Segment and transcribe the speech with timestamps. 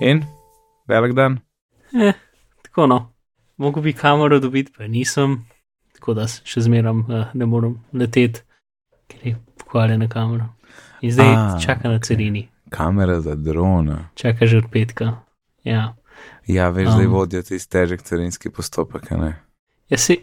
[0.00, 0.24] In
[0.88, 1.38] velik dan.
[1.94, 2.12] Eh,
[2.62, 3.12] tako no.
[3.56, 5.44] Mogo bi kamero dobiti, pa nisem,
[5.94, 8.40] tako da še zmeram uh, ne morem leteti,
[9.06, 10.48] ker je pokvarjena kamera.
[11.02, 14.08] In zdaj A, čaka na carini, Kamera za drona.
[14.14, 15.20] čaka že od petka.
[15.64, 15.94] Ja,
[16.46, 17.12] Ja, veš, zdaj Um.
[17.12, 19.36] vodijo ti težek carinski postopek, ne?
[19.88, 20.16] ja se,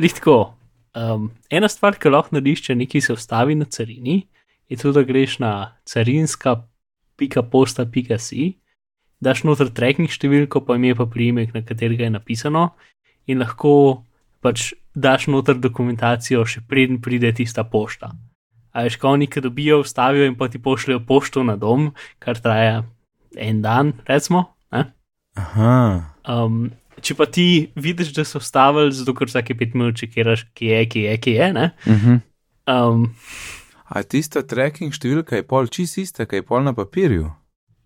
[0.00, 0.54] lihtko.
[0.94, 4.26] Um, ena stvar, ki lahko narediš, če nekaj se ustavi na carini,
[4.68, 5.76] je to, da greš na
[7.18, 8.58] carinska.posta.si,
[9.20, 12.74] daš noter tracking številko, pa ime pa priimek, na katerega je napisano,
[13.26, 14.04] in lahko
[14.40, 18.12] pač daš noter dokumentacijo, še preden pride tista pošta.
[18.72, 21.92] A veš, ko oni, ki dobijo, vstavijo in pa ti pošljajo pošto na dom,
[22.22, 22.84] kar traja
[23.34, 24.54] en dan, recimo.
[24.72, 24.84] Ne?
[25.38, 26.14] Aha.
[26.28, 26.70] Um,
[27.02, 30.80] če pa ti vidiš, da so vstavili, zato ker vsake pet minut čekiraš, ki je,
[30.86, 31.52] ki je, ki je.
[31.52, 32.20] ne, Uh -huh.
[32.68, 33.14] Um,
[33.88, 37.32] A tista tracking številka je pol čist ista, kaj je pol na papirju?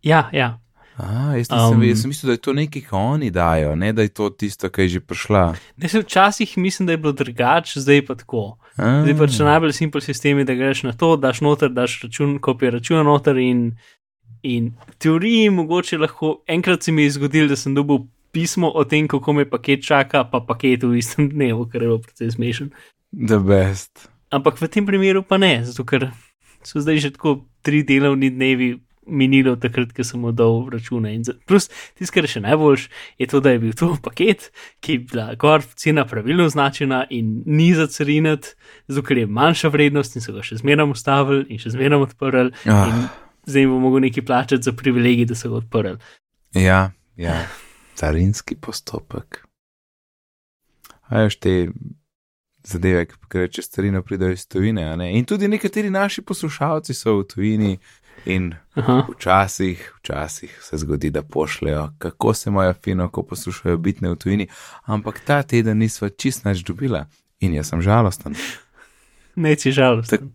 [0.03, 0.59] ja, ja.
[0.97, 1.83] A, jaz, nisem, Um.
[1.83, 4.69] jaz sem mislil, da je to nekaj, kar oni dajo, ne da je to tisto,
[4.69, 5.45] ki je že prišla.
[5.81, 8.59] Ne, se včasih mislim, da je bilo drugače, zdaj pa tako.
[8.77, 12.37] A, Zdaj pač najbolj simpel sistem je, da greš na to, daš noter, daš račun,
[12.39, 13.73] kopijo računa noter in,
[14.43, 18.85] in v teoriji mogoče lahko, enkrat se mi je zgodilo, da sem dobil pismo o
[18.85, 22.73] tem, kako me paket čaka, pa paket v istem dnevu, kar je bilo precej smešen.
[23.13, 24.12] The best.
[24.33, 26.09] Ampak v tem primeru pa ne, zato ker
[26.63, 31.11] so zdaj že tako tri delovni dnevi minili od takrat, ko sem oddal račune.
[31.11, 31.67] In za- Plus,
[31.99, 32.85] tisto, kar je še najboljš,
[33.19, 37.43] je to, da je bil to paket, ki je bila gor cena pravilno označena in
[37.45, 38.55] ni za carinati,
[38.87, 42.55] zato ker je manjša vrednost in so ga še zmeraj ustavili in še zmeraj odprli.
[42.65, 43.11] Ah.
[43.43, 45.99] Zdaj bo mogel nekaj plačati za privilegij, da so ga odprli.
[46.55, 47.43] Ja, ja.
[47.99, 49.43] carinski postopek.
[51.05, 51.53] A veš te
[52.65, 54.85] zadeve, gre čez carino, pridejo iz tujine.
[54.85, 55.13] a ne?
[55.19, 57.79] In tudi nekateri naši poslušalci so v tujini
[58.25, 59.07] in Aha.
[59.11, 64.47] včasih, včasih se zgodi, da pošljajo, kako se imajo fino, ko poslušajo bitne v tujini,
[64.85, 67.07] ampak ta teden nisva čist nič dobila
[67.41, 68.37] in jaz sem žalosten.
[69.37, 70.33] Ne, si žalosten.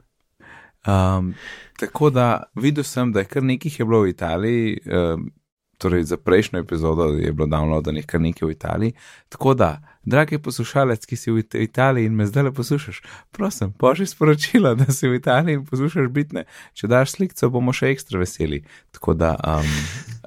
[0.88, 1.34] Um,
[1.80, 5.32] tako da videl sem, da je kar nekaj je bilo v Italiji, um,
[5.78, 8.94] torej za prejšnjo epizodo je bilo downloadanih kar nekaj v Italiji.
[9.30, 13.02] Tako da, dragi poslušalec, ki si v It- Italiji in me zdaj le poslušaš,
[13.32, 16.44] prosim, pošlji sporočilo, da si v Italiji in poslušaš bitne.
[16.74, 18.64] Če daš sliko, bomo še ekstra veseli.
[18.92, 19.70] Tako da, um,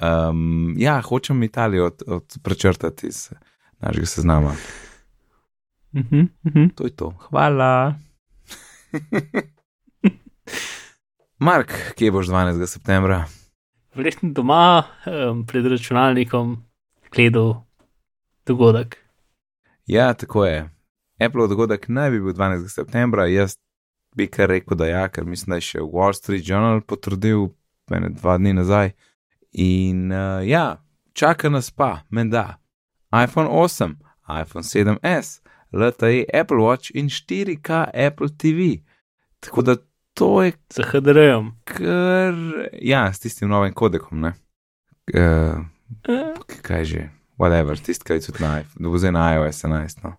[0.02, 3.30] um, ja, hočem Italijo od, od prečrtati iz
[3.80, 4.54] našega seznama.
[5.96, 6.68] Mhm, mhm.
[6.74, 7.10] To je to.
[7.30, 7.94] Hvala.
[11.40, 12.66] Mark, kje boš 12.
[12.66, 13.24] septembra?
[13.94, 16.64] Verjetno doma um, pred računalnikom
[17.10, 17.54] gledal
[18.46, 18.96] dogodek.
[19.86, 20.68] Ja, tako je.
[21.20, 22.68] Apple dogodek naj bi bil 12.
[22.68, 23.56] septembra, jaz
[24.16, 27.48] bi kar rekel, da ja, ker mislim, da je še Wall Street Journal potrdil
[27.90, 28.92] mene dva dni nazaj.
[29.52, 30.78] In uh, ja,
[31.12, 32.60] čaka nas pa, menda,
[33.10, 33.98] iPhone 8,
[34.40, 35.40] iPhone 7S,
[35.72, 38.84] LTE Apple Watch in 4K Apple TV.
[39.40, 39.76] Tako da
[40.20, 41.48] to je Za HDR-jem.
[41.64, 42.34] kar,
[42.74, 44.34] ja, s tistim novim kodekom, ne.
[45.10, 45.64] Uh,
[46.62, 47.00] kaj že,
[47.36, 50.04] whatever, tisti, je tudi na iPhone, da bo zdaj na iOS 11.
[50.04, 50.12] No.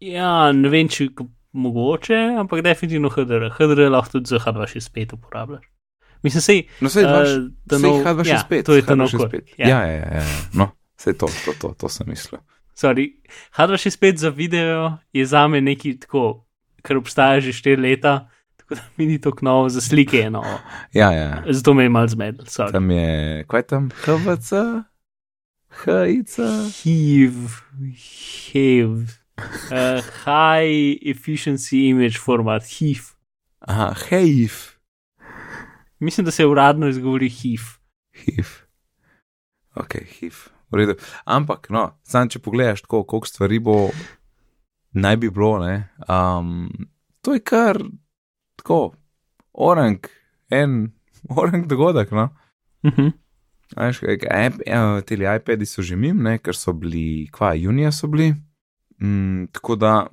[0.00, 3.46] Ja, ne vem, če k- mogoče, ampak definitivno HDR.
[3.50, 5.64] HDR lahko tudi za H265 uporabljaš.
[6.20, 7.14] Mislim, sej, No, sej, Eh, uh,
[7.64, 9.54] ta sej nov- H265, ja, to je ta nov kod, H265.
[9.56, 9.66] ja.
[9.68, 10.40] Ja, ja, ja, ja, ja.
[10.52, 10.66] no,
[10.96, 12.40] sej to, to, to, to sem mislil.
[12.74, 13.20] sorry,
[13.52, 14.76] H265 za video
[15.10, 16.44] je za me nekaj tako,
[16.82, 18.28] kar obstaja že 4 leta,
[18.64, 20.58] tako da mi ni tako novo, za slike je novo.
[20.92, 22.44] Ja, ja, Zato me je mal zmedel.
[22.46, 22.72] sorry.
[22.72, 24.52] tam je, kaj je tam, HVC,
[25.74, 26.36] HIC,
[26.74, 27.34] HIV,
[27.96, 30.74] HIV, uh, High
[31.04, 33.00] Efficiency Image Format, HIV.
[33.60, 34.74] aha, HEIF,
[35.98, 37.60] Mislim, da se uradno izgovori HIV.
[38.14, 38.46] HIV,
[39.74, 40.32] ok, HIV,
[40.70, 40.94] v redu.
[41.24, 43.90] Ampak, no, sam če pogledaš tako, koliko stvari bo,
[44.92, 46.68] naj bi bilo, ne, um,
[47.20, 47.78] to je kar
[48.64, 48.94] tako,
[49.52, 50.00] orang,
[50.50, 50.92] en,
[51.40, 52.30] orang dogodek, no.
[52.84, 53.12] Mhm.
[53.76, 54.16] A Veš, kaj,
[54.46, 58.34] iP- ja, Ti iPadi so že mim, ne, ker so bili, kva, junija so bili.
[59.02, 60.06] Mm, tako da,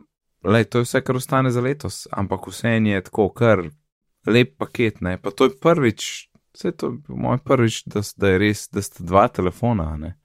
[0.44, 3.70] lej, to je vse, kar ostane za letos, ampak vse je tako, kar
[4.28, 5.18] lep paket, ne.
[5.22, 9.04] Pa to je prvič, vse to je moj prvič, da, da je res, da sta
[9.04, 10.16] dva telefona, ne.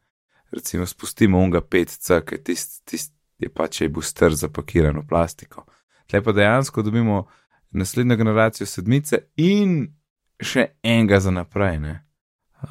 [0.51, 5.67] Recimo, spustimo unga 5C, ker tisti tist je pač je booster zapakiran v plastiko.
[6.07, 7.27] Tle pa dejansko dobimo
[7.71, 9.89] naslednjo generacijo sedmice in
[10.39, 11.95] še enega za naprej, ne.
[12.63, 12.69] Uh,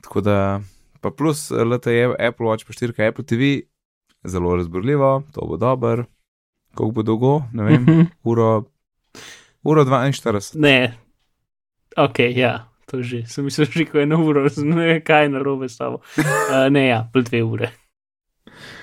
[0.00, 0.60] tako da,
[1.00, 3.60] pa plus LTE, Apple Watch, pa 4K Apple TV,
[4.24, 6.04] zelo razborljivo, to bo dober.
[6.74, 8.00] Koliko bo dolgo, ne vem, Mhm.
[8.24, 8.64] uro,
[9.62, 10.54] uro 42.
[10.54, 10.94] Ne,
[11.96, 12.54] ok, ja,
[12.86, 15.78] to že, sem mislil, že ko je eno uro, ne kaj je na robe s
[15.78, 16.02] tabo.
[16.18, 17.70] Uh, ne, ja, pol dve ure.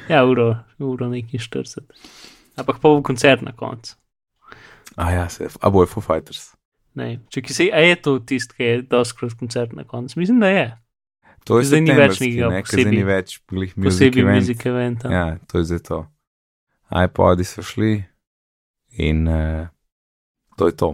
[0.10, 1.86] Ja, uro, uro nekaj 40.
[2.56, 3.96] Ampak pa bo koncert na koncu.
[4.96, 6.52] A ja, se, a bo je Foo Fighters.
[6.96, 10.20] Ne, če ki se, a je to tisti, ki je doskrat koncert na koncu?
[10.20, 10.68] Mislim, da je.
[11.44, 14.36] To je Zdaj ni več nekega ne, posebej- ni več glih music event.
[14.38, 15.10] muzik eventa.
[15.12, 15.98] Ja, to je zdaj to.
[16.94, 18.04] iPodi so šli
[18.94, 19.68] in uh,
[20.56, 20.90] to je to.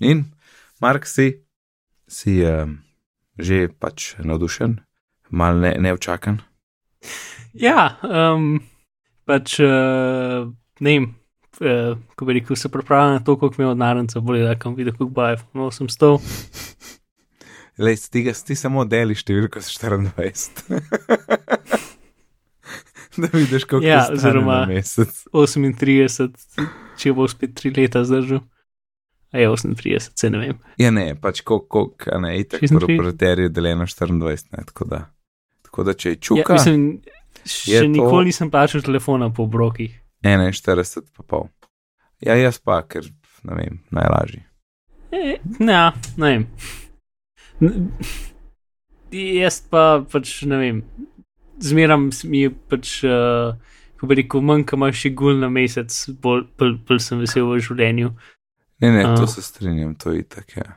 [0.00, 0.24] In,
[0.80, 1.44] Mark, si,
[2.08, 2.64] si uh,
[3.38, 4.80] že pač navdušen,
[5.30, 6.40] mal ne, neučakan.
[7.52, 8.58] Ja, um,
[9.28, 10.48] pač uh,
[10.80, 11.06] ne vem,
[11.58, 14.54] uh, ko bi rekel, se pripravljam na to, koliko mi je od narenca bolje, da
[14.54, 16.20] kam videl, koliko bo iPhone 800.
[17.78, 20.68] Lej, ti, ti samo deli številko s 24.
[23.16, 25.24] da vidiš, Ja, ja, je oziroma- na mesec.
[25.32, 26.32] 38,
[26.96, 28.40] če bo spet 3 leta zdržal.
[29.32, 30.58] A je 38, se ne vem.
[30.78, 32.70] Ja, ne, pač koliko, a ne, itak 36.
[32.70, 35.10] proprietari deljeno 24, ne, tako da.
[35.62, 37.00] Tako da, če je Ja, čuka, mislim,
[37.44, 40.00] še je to- nikoli nisem plačal telefona po obrokih.
[40.24, 41.48] 41, pa pol.
[42.24, 43.08] Ja, jaz pa, ker,
[43.44, 44.42] ne vem, najlažji.
[45.12, 45.80] E, ne,
[46.16, 46.46] ne vem.
[49.12, 50.80] Jaz pa pač ne vem.
[51.62, 53.56] Zmeram mi je pač, uh,
[54.00, 57.48] ko bi rekel, manj, ko imaš še gul na mesec, bolj, bolj, bolj sem vesel
[57.48, 58.12] v življenju.
[58.84, 59.30] Ne, ne, to A.
[59.30, 60.52] se strinjam, to je itak.
[60.58, 60.76] Ja.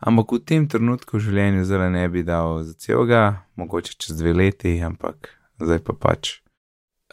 [0.00, 4.32] Ampak v tem trenutku v življenju zdaj ne bi dal za celega, mogoče čez dve
[4.36, 6.38] leti, ampak zdaj pa pač.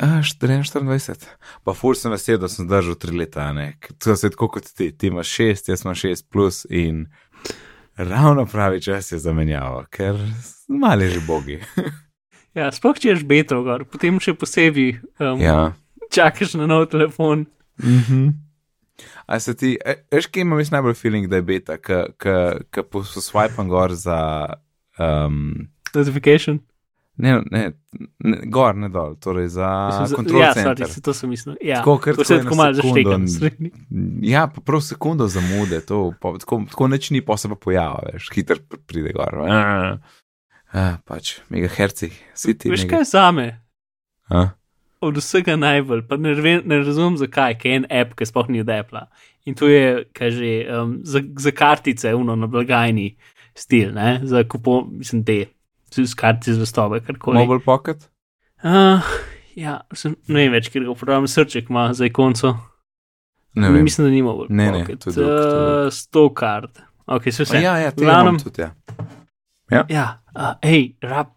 [0.02, 1.18] A, 24.
[1.64, 3.76] Pa fur sem vesel, da sem zdržal tri leta, ne.
[4.02, 7.06] To je tako kot ti, ti imaš šest, jaz imam šest plus in
[7.98, 10.18] ravno pravi čas je zamenjava, ker
[10.68, 11.60] mali že bogi.
[12.54, 15.74] Ja, sploh če ješ beto, gor, potem še posebej um, ja.
[16.14, 17.48] čakaš na nov telefon.
[17.82, 18.28] Mhm.
[19.26, 23.72] A se ti, e, veš, kje imam jaz najbolj feeling, da je beta, ki poswipam
[23.72, 24.20] gor za.
[25.02, 26.62] Um, Notification.
[27.18, 27.72] Ne, ne,
[28.20, 31.56] ne, gor, ne dol, torej za Mislim, za- kontrol ja, sorry, to sem mislil.
[31.62, 33.16] Ja, Tako, ker to se tako malo sekundo zašteka.
[33.16, 33.72] n- na srednji.
[34.24, 38.14] Ja, pa prav sekundo zamude, to, pa, tako, tako neč ni, pa se pa pojavlja,
[38.14, 39.36] veš, hiter pr- pride gor.
[39.42, 39.98] A,
[40.72, 42.70] a, pač, megaherci, si ti.
[42.70, 43.48] Veš mega- kaj zame?
[44.30, 44.48] A?
[45.00, 48.48] Od vsega najbolj, pa ne, ve- ne razumem zakaj, ker je en app, ki sploh
[48.48, 49.02] ni od Apple.
[49.46, 53.18] In to je, kaj že, um, za, za kartice, uno na blagajni
[53.54, 54.22] stil, ne?
[54.24, 55.46] za kupon, mislim, te,
[55.96, 57.38] z kartice zvestobe, karkoli.
[57.40, 58.10] Mobile pocket?
[58.64, 59.04] Uh,
[59.60, 62.56] ja, sem, ne vem več, ker ga uporabljam, srček ima za ikonco.
[63.56, 63.84] Ne vem.
[63.86, 64.50] Mislim, da ni mobile.
[64.50, 65.04] Ne, ne, pocket.
[65.04, 65.88] to je drug, to je drug.
[65.88, 66.82] Uh, Sto kart.
[67.06, 67.62] Ok, se A vse.
[67.62, 68.72] Ja, ja, te Glavnem- imam tudi, ja.
[69.90, 71.34] Ja, uh, hej, rab,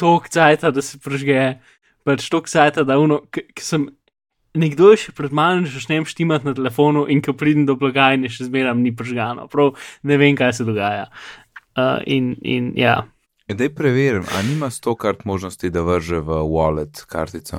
[0.00, 1.58] tok cajta, da se prežge,
[2.06, 3.88] pač tok cajta, da uno, ki sem.
[4.54, 8.28] Nekdo je še pred mano, že začnem štimati na telefonu, in ko pridem do blagajne,
[8.30, 9.48] še zmeraj ni prežgano.
[9.50, 9.72] Prav
[10.06, 11.08] ne vem, kaj se dogaja.
[11.74, 13.00] Uh, in, in ja,
[13.48, 17.56] Dej preverim, a nima sto kart možnosti, da vrže v wallet kartico.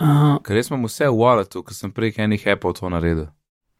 [0.00, 3.26] uh, Ker jaz imam vse v walletu, ker sem prek enih Apple to naredil.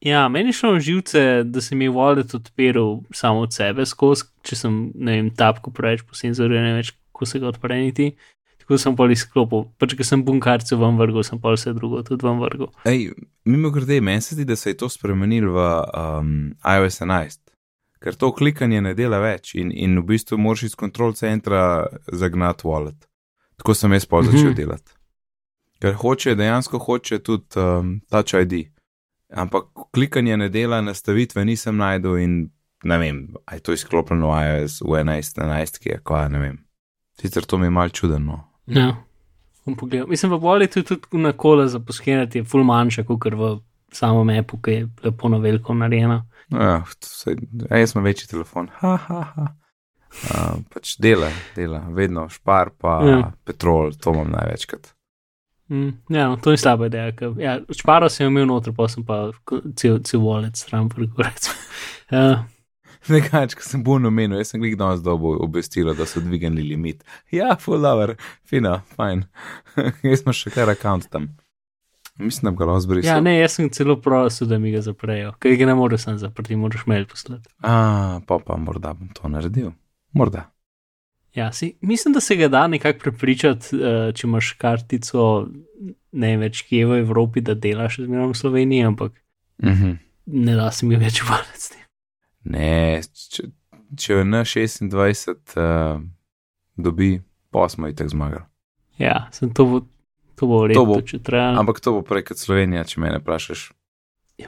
[0.00, 4.24] ja, meni šlo na živce, da se mi je wallet odpiral samo od sebe skozi,
[4.42, 8.10] če sem, ne vem, tapko preveč po senzorju, ne več, kako se ga odpreniti.
[8.58, 12.26] Tako sem pol izklopil, pač ko sem bunkarce ven vrgel, sem pol vse drugo tudi
[12.26, 12.68] ven vrgel.
[12.84, 13.12] Ej,
[13.46, 16.34] mimo grede, meni se zdi, da se je to spremenilo v um,
[16.66, 17.47] iOS 11,
[18.02, 22.66] ker to klikanje ne dela več in, in v bistvu moraš iz kontrol centra zagnati
[22.66, 23.08] wallet.
[23.56, 24.54] Tako sem jaz pa začel Mhm.
[24.54, 24.92] delati.
[25.80, 28.68] Ker hoče, dejansko hoče tudi um, Touch ID.
[29.30, 32.50] Ampak klikanje ne dela, nastavitve nisem najdel in
[32.84, 36.58] ne vem, aj to izklopljeno v iOS v 11, 11, ki je kva, ne vem.
[37.20, 38.44] Sicer to mi je mal čudno.
[38.66, 38.94] Ja,
[39.66, 40.06] bom pogledal.
[40.06, 43.58] Mislim, v Walletu je tudi na kola za poskenati, je ful manjša, kot v
[43.92, 46.24] samem appu, ki je lepo na veliko narejena.
[46.50, 47.36] No, ja, vsaj,
[47.70, 48.68] a jaz imam večji telefon.
[48.80, 49.46] Ha, ha, ha.
[50.24, 53.16] Uh, pač dela, dela, vedno špar, pa Ja.
[53.18, 53.32] ja.
[53.44, 54.94] petrol, to imam največkrat.
[55.68, 57.12] Mm, ja, no, to ni slaba ideja.
[57.12, 59.30] ker- Ja, Šparo sem imel noter, pa sem pa
[59.76, 61.50] cel, cel wallet stran vrgorec.
[62.10, 62.38] Uh,
[63.12, 67.04] Nekaj, ko sem bolj namenil, jaz sem glih danes dobo obvestilo, da so dvignili limit.
[67.30, 68.16] Ja, full lover,
[68.48, 69.26] fina, fajn.
[70.08, 71.28] jaz sem še kar račun tam.
[72.18, 73.10] Mislim, da ga lahko zbrisal.
[73.10, 76.18] ja, ne, jaz sem celo prosil, da mi ga zaprejo, ker ga ne moreš sam
[76.18, 77.48] zaprti, moraš mail poslati.
[77.60, 79.70] A, pa pa morda bom to naredil.
[80.12, 80.48] Morda.
[81.34, 85.46] Ja, si, mislim, da se ga da nekako prepričati, uh, če imaš kartico
[86.12, 89.12] ne več kje v Evropi, da delaš zmeraj v Sloveniji, ampak
[89.62, 89.92] Mhm.
[90.26, 91.82] ne da se mi več tem.
[92.44, 93.42] Ne, če,
[93.96, 96.00] če je na 26 uh,
[96.76, 97.20] dobi,
[97.50, 98.44] pa smo jih tako zmagali.
[98.98, 99.86] Ja, sem to
[100.38, 101.58] to bo To rekel, bo- če treba.
[101.60, 103.72] Ampak to bo prej kot Slovenija, če me vprašaš.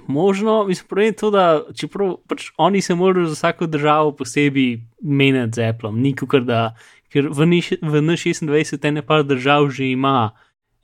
[0.06, 1.44] Možno, mislim, je to, da
[1.74, 6.76] čeprav pač oni se morajo za vsako državo posebej menjati z Apple, ni kot da,
[7.10, 10.30] ker v N26 ene par držav že ima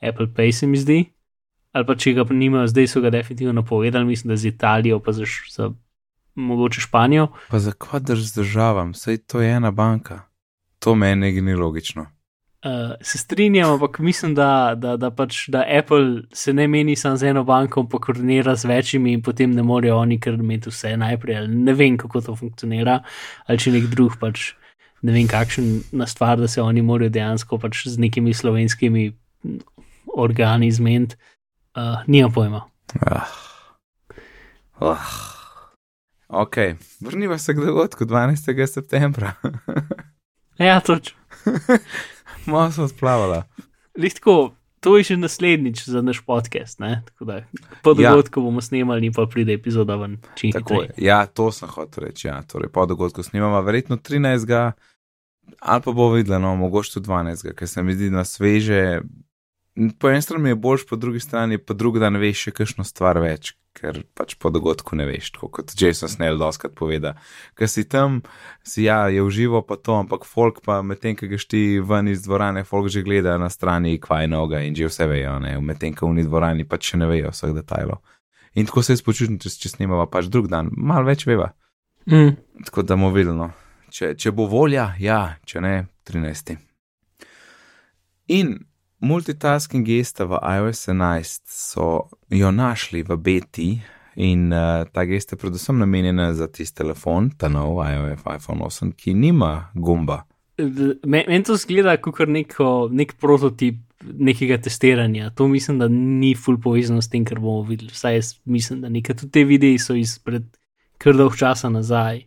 [0.02, 1.04] Apple Pay, se mi zdi,
[1.72, 5.12] ali pa če ga nimajo, zdaj so ga definitivno povedali, mislim, da z Italijo, pa
[5.12, 5.22] za,
[5.54, 5.70] za
[6.34, 7.28] mogoče Španijo.
[7.48, 10.26] Pa za kva drž državam, sej to je ena banka.
[10.78, 12.06] To meni ni logično.
[12.66, 17.16] Uh, se strinjam, ampak mislim, da, da, da, pač, da Apple se ne meni samo
[17.16, 20.96] z eno banko, pa koordinira z večjimi in potem ne morejo oni kar imeti vse
[20.96, 21.44] najprej.
[21.48, 22.96] Ne vem, kako to funkcionira,
[23.46, 24.48] ali če nek drug pač
[25.06, 29.12] ne vem, kakšna stvar, da se oni morajo dejansko pač z nekimi slovenskimi
[30.16, 31.14] organi zmeniti.
[31.76, 32.64] Uh, Nima pojma.
[33.06, 33.30] Ah.
[34.80, 35.14] Oh.
[36.28, 36.56] Ok,
[37.00, 38.66] vrniva se k dogodku 12.
[38.66, 39.32] septembra.
[40.58, 41.18] ja, točno.
[42.46, 43.44] Malo sem splavala.
[43.98, 46.78] Lihtko, to je že naslednjič za naš podcast.
[47.20, 47.42] Da,
[47.82, 48.44] po dogodku ja.
[48.44, 50.18] bomo snemali, pa pride epizoda ven.
[50.96, 52.28] Ja, to sem hotel reči.
[52.28, 52.42] Ja.
[52.42, 54.72] Torej, po dogodku snemamo, verjetno 13.
[55.60, 57.54] ali pa bo videlo, no, mogoče tudi 12.
[57.54, 59.00] ker se mi zdi na sveže.
[60.00, 63.18] Po eni strani je boljš, po drugi strani pa drugi dan veš še kakšno stvar
[63.20, 67.12] več, ker pač po dogodku ne veš, tako kot Jason Snell doskrat poveda.
[67.60, 68.22] Ker si tam,
[68.64, 72.24] si ja, je uživo pa to, ampak folk pa medtem, ki ga šti ven iz
[72.24, 76.08] dvorane, folk že gleda na strani kvaj noga in že vse vejo, ne, medtem, ko
[76.08, 78.00] v ni dvorani pač še ne vejo vseh detajlov.
[78.56, 81.50] In tako se jaz počutim, če, če snimava pač drug dan, malo več veva.
[82.08, 82.32] Mm.
[82.64, 83.50] Tako da movilno.
[83.92, 85.74] Če, če bo volja, ja, če ne,
[86.08, 86.56] 13.
[88.32, 88.56] In
[89.00, 93.70] multitasking gesta v iOS 11 so jo našli v beti
[94.16, 98.92] in uh, ta gesta je predvsem namenjena za tisti telefon, ta nov iOS iPhone 8,
[98.96, 100.24] ki nima gumba.
[101.04, 105.30] Meni to zgleda kot nek prototip nekega testiranja.
[105.30, 107.90] To mislim, da ni full povezano s tem, kar bomo videli.
[107.92, 110.48] Vsaj jaz mislim, da nekaj tudi te videi so izpred
[110.98, 112.24] kar dolg časa nazaj.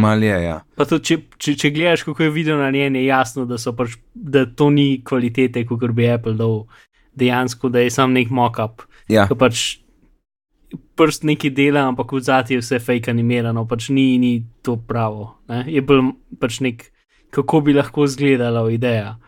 [0.00, 0.60] Mal je, ja.
[0.76, 3.98] Pa tudi, če, če, če gledaš, kako je video na njej, je jasno, da, pač,
[4.14, 6.64] da to ni kvalitete, kot bi Apple dal
[7.20, 8.86] dejansko, da je sam nek mock-up.
[9.10, 9.26] Ja.
[9.28, 9.80] Pač
[10.96, 15.34] prst neki dela, ampak v zadnji je vse fake animirano, pač ni, ni to pravo.
[15.50, 15.64] Ne?
[15.68, 16.86] Je bolj pač nek,
[17.34, 19.18] kako bi lahko izgledala ideja.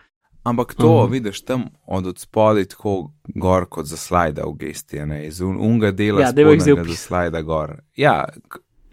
[0.43, 1.11] Ampak to uh -huh.
[1.11, 6.21] vidiš tam od spodaj tako gor kot za slide v gesti, ne iz unga dela
[6.21, 7.83] ja, za slide gor.
[7.97, 8.27] Ja,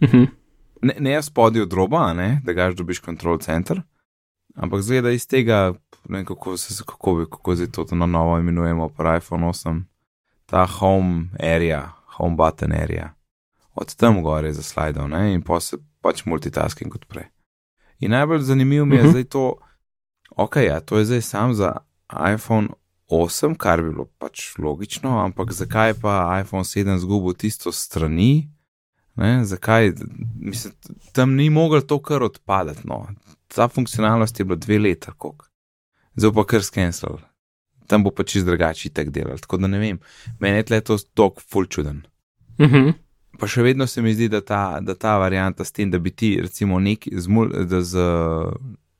[0.00, 0.16] uh mhm.
[0.16, 0.39] -huh
[0.82, 3.82] ne, ne spodaj od roba, ne, da gaš dobiš kontrol center,
[4.54, 5.74] ampak zgleda iz tega,
[6.08, 9.82] ne kako se kako bi, kako zdaj to na novo imenujemo, pa iPhone 8,
[10.46, 13.14] ta home area, home button area.
[13.74, 17.28] Od tam gore za slidov, ne, in pa se pač multitasking kot prej.
[18.00, 19.08] In najbolj zanimivo mi je uh mhm.
[19.08, 19.10] -huh.
[19.10, 19.56] zdaj to,
[20.36, 21.76] ok, ja, to je zdaj sam za
[22.34, 22.68] iPhone
[23.08, 28.50] 8, kar bi bilo pač logično, ampak zakaj pa iPhone 7 zgubil tisto strani,
[29.20, 29.92] Ne, zakaj?
[30.40, 30.72] Mislim,
[31.12, 32.80] tam ni mogel to kar odpadati.
[32.84, 33.06] No.
[33.48, 35.46] Ta funkcionalnost je bila dve leta, kako.
[36.16, 37.20] Zdaj pa kar skensil.
[37.86, 39.38] Tam bo pa čist drugačiji tek delal.
[39.38, 39.98] Tako da ne vem,
[40.40, 42.02] meni je tle to tok full čuden.
[42.58, 42.76] Uh mhm.
[42.76, 42.92] -huh.
[43.38, 46.10] Pa še vedno se mi zdi, da ta, da ta varianta s tem, da bi
[46.10, 47.28] ti recimo neki z,
[47.80, 47.98] z,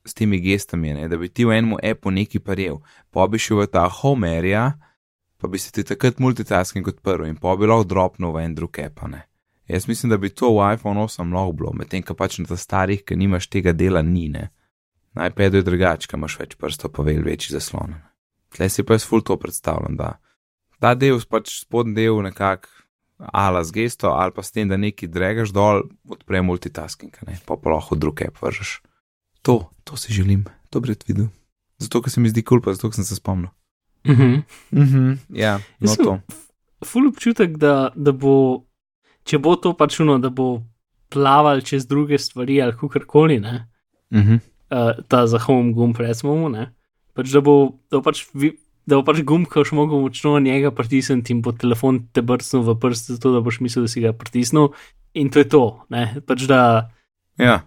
[0.05, 2.79] z temi gestami, ne, da bi ti v enem appu neki paril,
[3.11, 4.79] pa bi šel v ta home area,
[5.37, 8.79] pa bi se ti takrat multitasking odprl in pa bi lahko dropnil v en drug
[8.79, 9.03] app.
[9.09, 9.30] Ne.
[9.71, 13.05] Jaz mislim, da bi to v iPhone 8 lahko bilo, medtem ko pač na starih,
[13.07, 14.49] ki nimaš tega dela, ni ne.
[15.15, 17.95] Najprej je drugače, ker imaš več prstov, pa vel večji zaslon.
[18.51, 20.17] Tle si pa jaz ful to predstavljam, da
[20.83, 22.71] ta del, pač spodnji del, nekako
[23.21, 27.37] ala z gesto, ali pa s tem, da neki dregaš dol, odpre multitasking, ne?
[27.47, 28.81] pa pa lahko druge vržeš.
[29.47, 31.29] To, to si želim, to bi rad videl.
[31.79, 33.53] Zato, ker se mi zdi kul, cool, pa zato, sem se spomnil.
[34.09, 34.41] Mhm.
[34.73, 36.19] Mm mhm, ja, no to.
[36.85, 38.65] Ful občutek, da, da bo
[39.25, 40.63] če bo to pač uno, da bo
[41.11, 43.47] plaval čez druge stvari ali kakorkoli, uh
[44.11, 44.39] -huh.
[44.71, 46.73] uh, ta za home gumb, recimo, ne,
[47.15, 48.27] pač da bo, da bo pač.
[48.35, 48.57] Vi,
[48.89, 52.23] Da bo pač gumb, ko boš mogel močno na njega pritisniti in bo telefon te
[52.23, 54.73] brcnil v prst, zato da boš mislil, da si ga pritisnil.
[55.15, 55.85] In to je to.
[55.91, 56.91] Ne, pač da,
[57.39, 57.61] ja.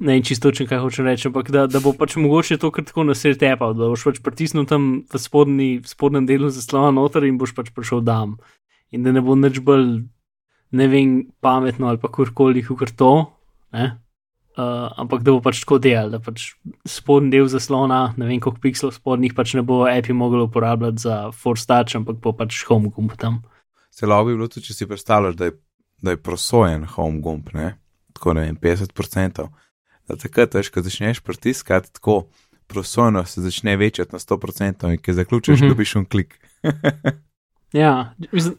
[0.00, 3.06] ne čisto, če kaj hočem reči, ampak da, da bo pač mogoče to kar tako
[3.08, 7.24] na sred tepa, da boš pač pritisnil tam v, spodni, v spodnjem delu zaslona noter
[7.24, 8.36] in boš pač prišel dam.
[8.92, 10.04] In da ne bo nič bolj
[10.70, 13.12] ne vem, pametno ali pa kurkoli, kot to.
[14.56, 16.54] Uh, ampak da bo pač tako delal, da pač
[16.88, 21.16] spodnji del zaslona, ne vem koliko pixelov spodnjih, pač ne bo API mogel uporabljati za
[21.36, 23.42] Force Touch, ampak bo pač home gumb tam.
[23.92, 25.56] Celo bi bilo tudi, če si predstavljaš, da je,
[26.00, 27.74] da je prosojen home gumb, ne?
[28.16, 29.46] tako ne vem, 50%.
[30.08, 32.22] Da takrat, veš, ko začneš pritiskati, tako
[32.66, 35.68] prosojno se začne večati na 100% in ki zaključiš, mm -hmm.
[35.68, 36.40] dobiš un klik.
[37.72, 38.54] Ja, mislim,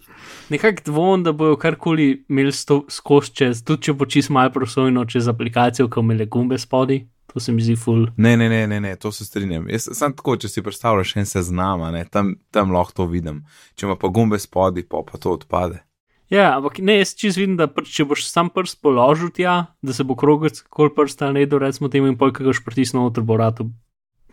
[0.50, 2.52] nekako dvom, da bojo karkoli imeli
[2.90, 7.06] skozi čez, tudi če bo čist malo prosojno čez aplikacijo, ki imele gumbe spodi.
[7.34, 8.06] To se mi zdi ful.
[8.18, 9.68] Ne, ne, ne, ne, ne to se strinjam.
[9.70, 13.44] Jaz sem tako, če si predstavljaš en seznam, tam, tam lahko to vidim.
[13.76, 15.84] Če ima pa gumbe spodi, pa, pa to odpade.
[16.32, 19.96] Ja, ampak ne, jaz čez vidim, da pr, če boš sam prst položil tja, da
[19.96, 23.24] se bo krogec kol prsta naredil, recimo temu in pol, ki ga boš pritisnil noter,
[23.28, 23.70] bo rado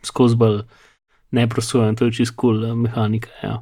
[0.06, 0.64] skozi bolj
[1.34, 3.30] neprosojen, to je čist kul cool, uh, mehanika.
[3.42, 3.60] Ja.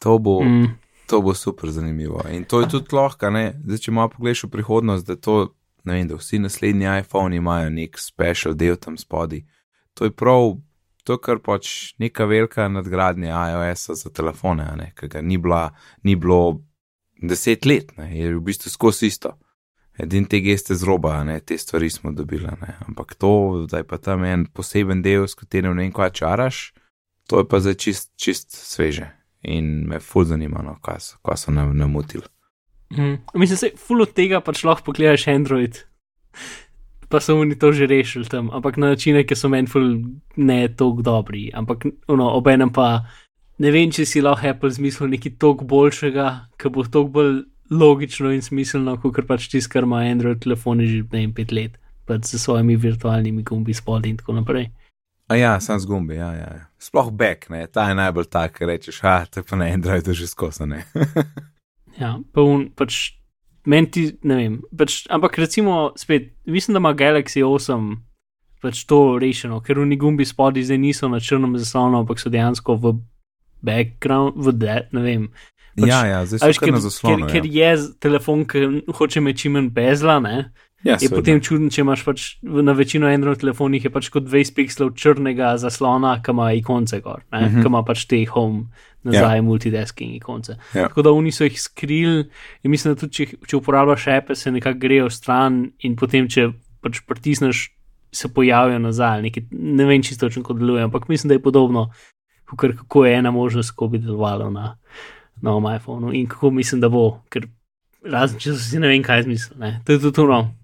[0.00, 0.66] To, bo, mm.
[1.06, 2.22] to bo super zanimivo.
[2.30, 3.28] In to je tudi lahko,
[3.64, 5.52] Zdaj, če malo pogledaš v prihodnost, da, to,
[5.84, 9.44] vem, da vsi naslednji iPhone imajo nek special del tam spodaj.
[9.94, 10.56] To je prav
[11.04, 15.68] to, kar pač neka velika nadgradnja iOS-a za telefone, ki ga ni, bila,
[16.02, 16.62] ni bilo
[17.20, 19.36] deset let, ne, je v bistvu skozi isto.
[20.00, 22.78] Edin te geste z roba, ne, te stvari smo dobili, ne.
[22.88, 26.70] ampak to, da je pa tam en poseben del, s katerim ne vem, kaj čaraš,
[27.28, 31.36] to je pa zdaj čist, čist sveže in me ful zanima, no, kaj so, kaj
[31.44, 32.26] so nam namutili.
[32.96, 33.20] Mm.
[33.34, 35.78] Mislim, se ful od tega pač lahko pogledaš Android
[37.10, 39.98] pa so oni to že rešili tam, ampak na načine, ki so meni ful
[40.38, 41.50] ne tako dobri.
[41.50, 43.02] Ampak no, obenem pa
[43.58, 47.34] ne vem, če si lahko Apple zmislil nekaj toliko boljšega, ki bo toliko bolj
[47.70, 51.74] logično in smiselno, kot pač tisto, kar ima Android telefoni že ne vem pet let,
[52.06, 54.70] pač s svojimi virtualnimi gumbi spodaj in tako naprej.
[55.30, 56.50] A ja, sem z gumbi, ja, ja.
[56.82, 60.82] Sploh back, ne, ta je najbolj tak, rečeš, ah, te pa na Androidu že skosane.
[62.02, 63.14] ja, pa un, pač
[63.62, 64.54] meni ti, ne vem.
[64.74, 68.10] Pač, ampak recimo, spet, mislim, da ima Galaxy 8
[68.60, 72.76] pač to rešeno, ker oni gumbi spodaj zdaj niso na črnem zaslonu, ampak so dejansko
[72.76, 72.98] v
[73.64, 75.22] background, v dead, ne vem.
[75.78, 77.30] Pač, ja, ja, zdaj so ker, na zaslonu.
[77.30, 77.70] Ker, ker ja.
[77.70, 80.50] je telefon, ki hoče me čim manj bezla, ne.
[80.84, 85.52] Ja, je potem čudno, če imaš pač na večino Android telefonih kot 20 pixelov črnega
[85.60, 87.56] zaslona, ki ima ikonce gor, uh mhm.
[87.56, 87.62] -huh.
[87.62, 88.70] ki ima pač te home
[89.02, 89.42] nazaj, ja.
[89.42, 90.56] multidesking ikonce.
[90.74, 90.88] Ja.
[90.88, 92.28] Tako da oni so jih skrili
[92.62, 96.50] in mislim, da tudi če, če uporabljaš ape, se nekako grejo stran in potem, če
[96.80, 97.70] pač pritisneš,
[98.12, 99.22] se pojavijo nazaj.
[99.22, 101.90] Nekaj, ne vem čisto, kako deluje, ampak mislim, da je podobno,
[102.56, 104.76] kako je ena možnost, kako bi delovalo na
[105.42, 107.46] novem iPhonu in kako mislim, da bo, ker
[108.04, 109.56] razen če si ne vem, kaj zmisel.
[109.84, 110.59] To je tudi ono.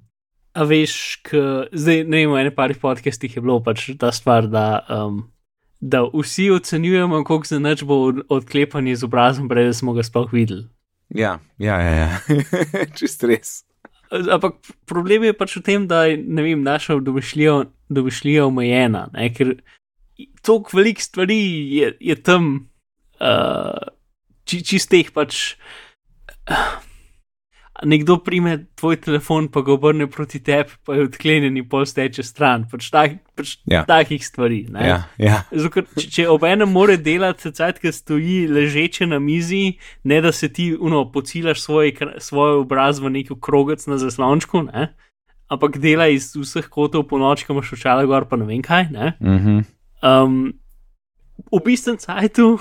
[0.56, 1.36] A veš, k,
[1.68, 5.26] zdaj ne vem, v ene parih podcastih je bilo pač ta stvar, da um,
[5.80, 10.32] da vsi ocenjujemo, kako se neč bo odklepanje z obrazom, prej da smo ga sploh
[10.32, 10.68] videli.
[11.08, 12.20] Ja, ja, ja, ja.
[12.98, 13.60] čist res.
[14.10, 16.16] Ampak problem je pač v tem, da je
[16.56, 19.28] naša domišljija omejena, ne?
[19.34, 19.58] ker
[20.42, 21.38] toliko velik stvari
[21.76, 22.70] je, je tam,
[23.20, 23.92] uh,
[24.46, 25.58] či, čistih pač.
[26.46, 26.85] Uh,
[27.84, 32.24] nekdo prime tvoj telefon, pa ga obrne proti tebi, pa je odklenjen in pol steče
[32.24, 32.64] stran.
[32.70, 33.84] Pač, tak, pač ja.
[33.88, 34.62] takih stvari.
[34.72, 35.42] Ja, ja.
[35.52, 40.32] Zato, če, če ob enem more delati, cajt, ki stoji ležeče na mizi, ne da
[40.32, 44.92] se ti uno, pocilaš svoj, svoj obraz v neki krogec na zaslončku, ne?
[45.52, 48.88] ampak dela iz vseh kotov po noč, ki imaš očala gor, pa ne vem kaj.
[48.90, 49.12] Ne?
[49.20, 49.60] Mm -hmm.
[50.02, 50.38] um,
[51.52, 52.58] v bistvu cajtu,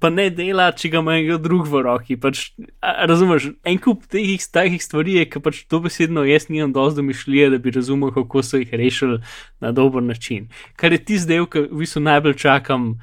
[0.00, 2.16] pa ne dela, če ga ima nekdo drug v roki.
[2.20, 7.00] Pač, razumeš, en kup teh takih stvari je, ki pač to besedno jaz nimam dovolj
[7.00, 9.20] domišljije, da bi razumel, kako so jih rešili
[9.60, 10.48] na dober način.
[10.76, 12.94] Kar je tisti del, ki v bistvu najbolj čakam.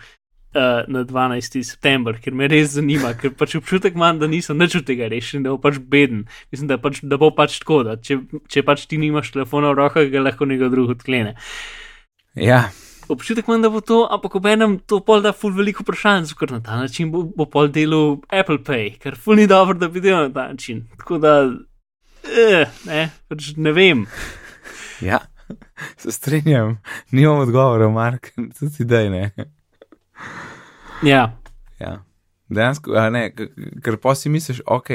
[0.49, 1.61] Uh, na 12.
[1.61, 5.43] september, ker me res zanima, ker pač občutek imam, da niso nič od tega rešili,
[5.45, 6.23] da bo pač beden.
[6.49, 8.17] Mislim, da, pač, da bo pač tako, da če,
[8.49, 11.35] če pač ti nimaš telefona v rokah, ga lahko nekdo drug odklene.
[12.33, 12.63] Ja,
[13.09, 16.51] občutek imam, da bo to, ampak ob enem to pol da ful veliko vprašanj, ker
[16.51, 20.03] na ta način bo, bo pol delal Apple Pay, ker ful ni dobro, da bi
[20.03, 20.85] delal na ta način.
[20.97, 21.33] Tako da,
[22.27, 24.05] eh, ne, pač ne vem.
[24.99, 25.21] Ja,
[25.97, 26.73] se strinjam,
[27.11, 29.31] nimam odgovora, Mark, tudi zdaj ne.
[31.03, 31.21] Ja.
[31.79, 31.93] ja.
[32.49, 33.29] Dejansko, ne,
[33.83, 34.89] ker pa si misliš, ok,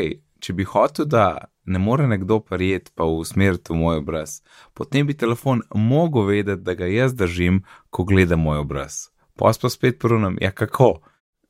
[0.44, 4.40] če bi hotel, da ne more nekdo prijeti pa usmeriti v moj obraz,
[4.74, 9.08] potem bi telefon mogel vedeti, da ga jaz držim, ko gleda moj obraz.
[9.38, 10.98] Pos pa spet prunam, ja kako.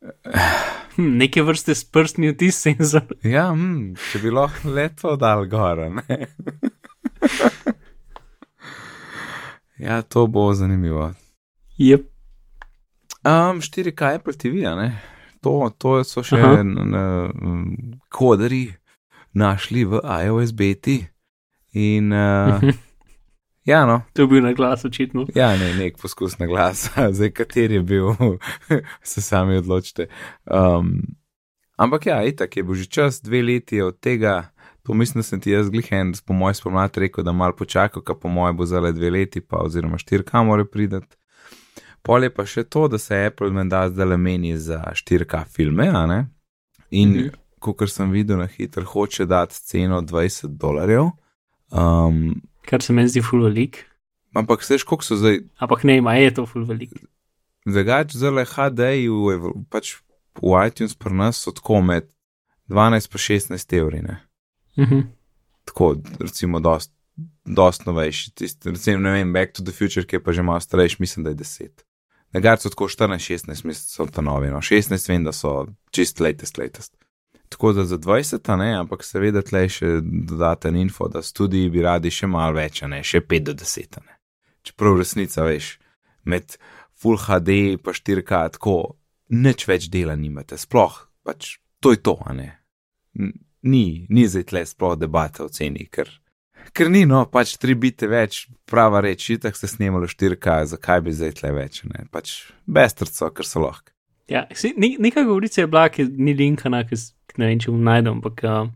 [0.95, 3.03] Hm, neke vrste s prstmi vtis senzor.
[3.35, 5.81] Ja, hm, če bi lahko leto dal gor.
[9.87, 11.09] ja, to bo zanimivo.
[11.83, 12.07] Yep.
[13.27, 14.93] Um, 4K Apple TV, ne?
[15.43, 16.39] To, to so še
[18.15, 18.63] koderi
[19.35, 21.07] našli v iOS beti.
[21.75, 22.63] In, uh,
[23.71, 24.03] ja, no.
[24.13, 25.27] To je bil na glas, očitno.
[25.35, 28.15] Ja, ne, nek poskus na glas, zdaj kateri je bil,
[29.03, 30.07] se sami odločite.
[30.47, 31.03] Um,
[31.77, 34.51] ampak ja, itak je bil že čas, dve leti od tega.
[34.85, 38.15] To mislim, da sem ti jaz glihen, po mojem spomladi rekel, da mal počakal, pa
[38.15, 41.17] po mojem bo zale dve leti, pa oziroma štiri kamore pridati.
[42.05, 45.89] Pol je pa še to, da se Apple menda zdaj le meni za 4K filme,
[45.89, 46.27] a ne?
[46.91, 47.44] In mm Mhm.
[47.73, 51.09] Kot sem videl na hitro, hoče dati ceno 20 dolarjev.
[51.71, 53.85] Um, Kar se meni zdi full velik.
[54.35, 56.91] ampak seš, koliko so zdaj, Ampak ne, ima je to full velik.
[57.67, 59.95] drugač zelo HD v, pač
[60.43, 62.11] v iTunes pri nas so tako med
[62.69, 64.21] 12 pa 16 evri, ne?
[64.79, 65.01] Mhm.
[65.65, 66.93] Tako, recimo, dost,
[67.45, 70.61] dost novejši, tisti, recimo, ne vem, Back to the Future, ki je pa že malo
[70.61, 71.71] starejši, mislim, da je 10.
[72.33, 76.59] Drugač so tako 14-16, mislim, so ta novi, no, 16 vem, da so čist latest,
[76.59, 76.97] latest.
[77.55, 81.85] Tako da za 20, a ne, ampak seveda tleh še dodaten info, da študiji bi
[81.87, 84.17] radi še malo več, ne, še 5 do 10, a ne.
[84.67, 85.77] Čeprav resnica, veš,
[86.27, 86.57] med
[86.99, 88.97] Full HD pa 4K tako
[89.31, 92.51] nič več dela nimate, sploh pač to je to, ne.
[93.63, 96.11] Ni, ni zdaj tle sploh debate o ceni, ker,
[96.77, 101.15] ker ni, no, pač 3 bite več, prava reč, itak ste snimali 4K, zakaj bi
[101.17, 102.37] zdaj tle več, ne, pač
[102.67, 103.95] bestrco, ker so lahko.
[104.29, 106.97] Ja, si, ne, neka govorica je bila, ki ni linkana, ki
[107.39, 108.69] ne vem, če bom najdem, ampak uh,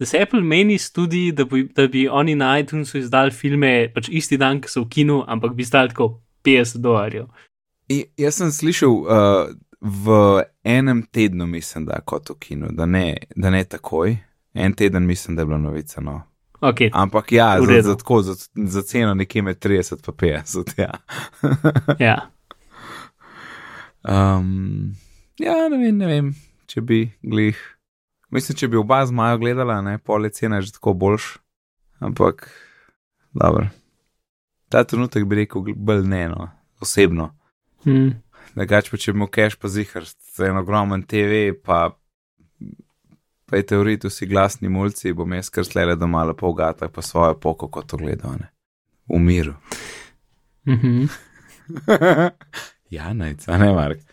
[0.00, 4.08] da se Apple meni tudi, da bi, da bi oni na iTunesu izdali filme pač
[4.08, 7.28] isti dan, ki so v kinu, ampak bi stali tako 50 dolarjev.
[7.90, 10.16] I, jaz sem slišal uh, v
[10.64, 14.16] enem tednu, mislim, da kot v kinu, da ne, da ne takoj.
[14.54, 16.00] En teden mislim, da je bila novica.
[16.00, 16.22] No.
[16.60, 16.90] Okay.
[16.92, 20.80] Ampak ja, za, za, tako, za, za ceno nekje med 30 in 50.
[20.80, 20.92] Ja.
[22.06, 22.30] Ja.
[24.02, 24.94] Um,
[25.38, 26.32] ja, ne vem, ne vem,
[26.66, 27.58] če bi glih.
[28.30, 31.36] Mislim, če bi oba z Majo gledala, ne, pol je cena že tako boljš.
[32.00, 32.46] Ampak,
[33.34, 33.66] dobro.
[34.70, 36.48] Ta trenutek bi rekel, bolj ne, no,
[36.80, 37.32] osebno.
[37.84, 38.20] Hmm.
[38.54, 41.90] Drugač pa če imel cash pa zihar, za en ogromen TV, pa,
[43.50, 47.02] pa je teorij, tu si glasni mulci, bom jaz kar slele doma lepo gata, pa
[47.02, 48.50] svojo poko kot to gledal, ne.
[49.10, 49.56] V miru.
[50.70, 51.10] Mhm.
[52.96, 54.06] ja, najc, a ne, Mark.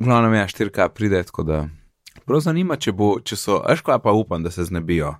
[0.00, 1.60] V glavnem, ja, 4K pride, tako da.
[2.30, 5.16] Prav zanima, če bo, če so, veš, kaj pa upam, da se znebijo,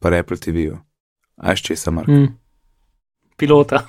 [0.00, 0.78] pa Apple TV-ju.
[1.36, 2.08] Až če sem Mark.
[2.08, 2.30] Hmm.
[3.36, 3.82] Pilota.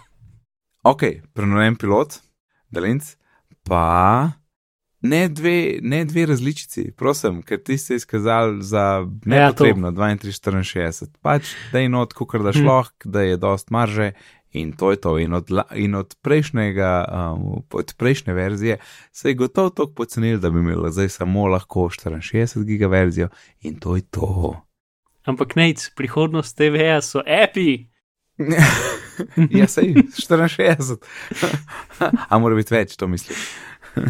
[0.83, 2.17] Ok, prenoven pilot,
[2.67, 3.13] Dalinc,
[3.63, 4.33] pa
[4.99, 11.15] ne dve, ne dve različici, prosim, ker ti ste izkazali za nepotrebno 32-64.
[11.23, 14.11] Pač, da je not, kukar da šloh, da je dost marže
[14.51, 15.17] in to je to.
[15.17, 18.77] In od, in od, prejšnjega, um, od prejšnje verzije
[19.11, 23.29] se je gotovo tako pocenil, da bi imel zdaj samo lahko 64 giga verzijo
[23.61, 24.61] in to je to.
[25.23, 27.85] Ampak nec, prihodnost TV-ja so api.
[29.51, 30.97] ja, sej 64.
[32.29, 33.37] A mora biti več, to misliš.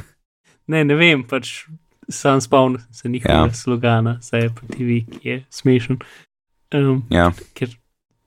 [0.70, 1.66] Ne, ne vem, pač
[2.10, 3.54] sam spomnim se njihovega Ja.
[3.54, 5.98] slogana za Apple TV, ki je smešen.
[6.74, 7.32] Um, Ja.
[7.54, 7.70] ker,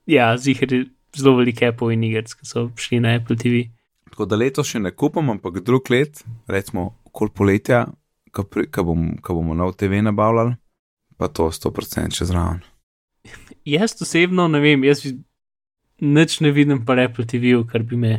[0.05, 0.85] ja, zihar je
[1.17, 3.67] zelo veliko Apple in igrc, ki so šli na Apple TV.
[4.13, 7.85] Tako da letos še ne kupam, ampak drug let, recimo okoli poletja,
[8.33, 10.55] ko, pri, ko, bom, ko bomo nov TV nabavljali,
[11.17, 12.61] pa to 100% še zraven.
[13.65, 15.05] Jaz osebno ne vem, jaz
[16.03, 18.13] nič ne vidim pa Apple TV-ju, kar bi me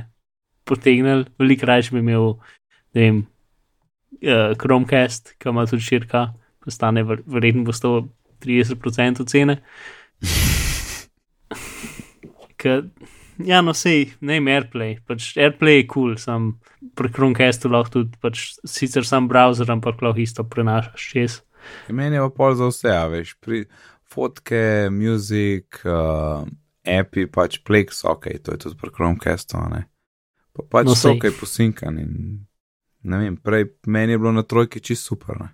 [0.64, 2.36] potegnil, veliko raje bi imel,
[2.96, 3.22] ne vem,
[4.22, 6.26] uh, Chromecast, ki ima tudi širka,
[6.64, 9.60] pa stane ver- verjetno bo 130% cene.
[12.64, 12.86] Ker,
[13.44, 16.54] ja, no, sej, ne vem, AirPlay, pač AirPlay je kul, cool, sam
[16.96, 21.40] pri Chromecastu lahko tudi, pač sicer sam browser, ampak lahko isto prenašaš čez.
[21.92, 23.64] Meni je pa pol za vse, a veš, pri
[24.08, 26.48] fotke, muzik, uh,
[26.84, 29.84] api, pač Plex, ok, to je tudi pri Chromecastu, ne.
[30.54, 32.12] Pa pač No, so kaj posinkan in
[33.04, 35.40] ne vem, prej meni je bilo na trojki čist super.
[35.40, 35.50] Ne?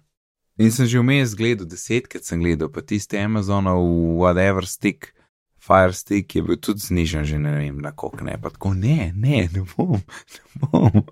[0.60, 3.80] In sem že vmes gledal, desetkrat sem gledal, pa tisti Amazonov,
[4.20, 5.14] whatever stick,
[5.70, 9.12] Fire stick je bil tudi znižen, že ne vem, na koliko ne, pa tako ne,
[9.14, 10.00] ne, ne bom,
[10.35, 11.04] ne bom.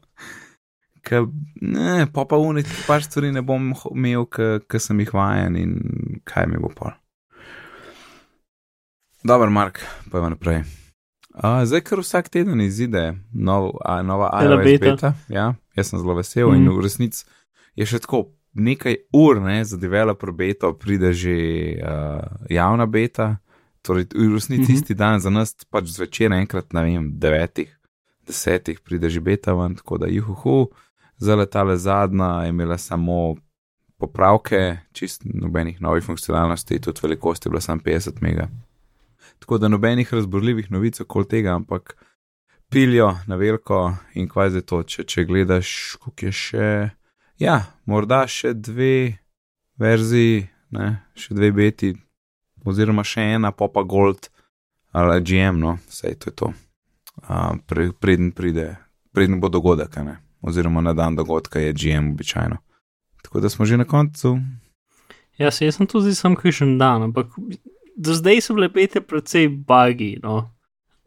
[1.06, 1.28] Ker,
[1.62, 5.76] ne, pa pa unik, pač stvari ne bom imel, ker sem jih vajen in
[6.26, 6.90] kaj mi bo pol.
[9.22, 9.78] Dober, Mark,
[10.10, 10.64] pojmo naprej.
[11.38, 14.84] Uh, zdaj, ker vsak teden izide nov, a, nova iOS beta.
[14.84, 16.58] beta, ja, jaz sem zelo vesel mm.
[16.58, 16.74] in Mhm.
[16.74, 17.24] v resnici
[17.78, 18.24] je še tako
[18.58, 21.36] nekaj ur, ne, za developer beto pride že
[21.78, 23.36] uh, javna beta,
[23.88, 24.76] torej v resnici Mhm.
[24.76, 27.72] isti dan za nas pač zvečer, enkrat, ne vem, devetih,
[28.28, 30.68] desetih pride že beta ven, tako da juhu,
[31.16, 33.36] za letale zadnja je imela samo
[33.98, 38.48] popravke, čist nobenih novih funkcionalnosti, tudi velikost je bila samo 50 mega.
[39.38, 41.96] Tako da nobenih razborljivih novic okoli tega, ampak
[42.70, 46.90] pilijo na veliko in kvaj zdaj to, če, če gledaš, koliko je še.
[47.38, 49.18] Ja, morda še dve
[49.78, 51.94] verziji, ne, še dve beti,
[52.68, 54.30] oziroma še ena, popa Gold
[54.92, 56.52] ali GM, no, vse to je to.
[57.18, 58.76] Uh, pre, preden pride,
[59.12, 60.18] predn bo dogodek, ne?
[60.42, 62.56] oziroma na dan dogodka je GM običajno.
[63.22, 64.38] Tako da smo že na koncu.
[65.38, 67.26] Ja, se jaz sem tu zdaj sam križen dan, ampak
[67.96, 70.50] do zdaj so bile pete precej bagi, no.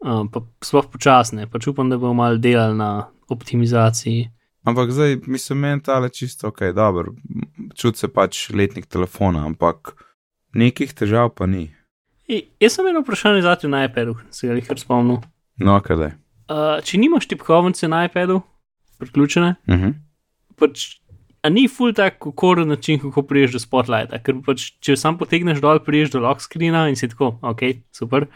[0.04, 4.28] um, pa sploh počasne, pač upam, da bomo malo delali na optimizaciji.
[4.64, 7.14] Ampak zdaj mislim, meni tale čisto ok, dobro,
[7.74, 9.96] čut se pač letnik telefona, ampak
[10.54, 11.70] nekih težav pa ni.
[12.28, 15.20] E, jaz sem eno vprašanje za te na iPadu, se ga jih kar spomnil.
[15.60, 16.16] No, kaj da je.
[16.52, 18.40] Uh, če nimaš tipkovnice na iPadu,
[18.98, 19.94] priključene, Uh -huh.
[20.56, 21.00] pač,
[21.42, 25.60] a ni full tak koren način, kako priješ do spotlighta, ker pač, če sam potegneš
[25.60, 27.62] dol, priješ do lock screena in si tako, ok,
[27.92, 28.26] super.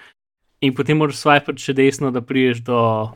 [0.60, 3.12] In potem moraš swipati še desno, da priješ do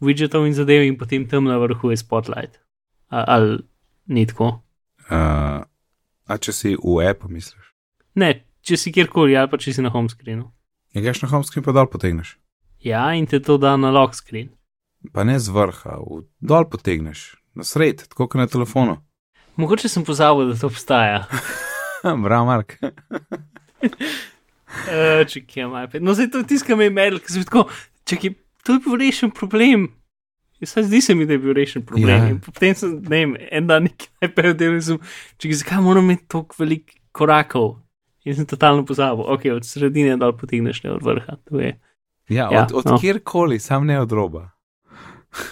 [0.00, 2.60] widgetov in zadev, in potem tam na vrhu je spotlight.
[3.08, 3.58] A, ali
[4.06, 4.62] ni tako?
[5.10, 5.64] Uh,
[6.26, 7.71] a če si v appu, misliš?
[8.18, 8.32] Ne,
[8.66, 10.50] če si kjerkoli, ali pa če si na home screenu.
[10.92, 12.36] Je gaš na home screen pa dol potegneš.
[12.82, 14.50] Ja, in te to da na lock screen.
[15.14, 18.98] Pa ne z vrha, v, dol potegneš, na sred, tako kot na telefonu.
[19.60, 21.24] Mogoče sem pozabil, da to obstaja.
[22.24, 22.78] Bravo, Mark.
[23.82, 26.04] Uh, če kje ima iPad.
[26.04, 27.66] No, zdaj to tiskam e-mail, ki se tako,
[28.08, 29.88] če je to je bil rešen problem.
[30.64, 32.28] Saj zdi se mi, da je bil rešen problem.
[32.28, 32.34] Ja.
[32.44, 35.00] Potem sem, ne vem, en dan nekaj iPad delal in sem,
[35.42, 37.81] če zakaj moram imeti toliko velik korakov.
[38.24, 41.36] In sem totalno pozabil, ok, od sredine dol potegneš, ne od vrha.
[42.28, 42.98] Ja, Ja, od, od no.
[43.00, 44.50] kjerkoli, sam ne od roba.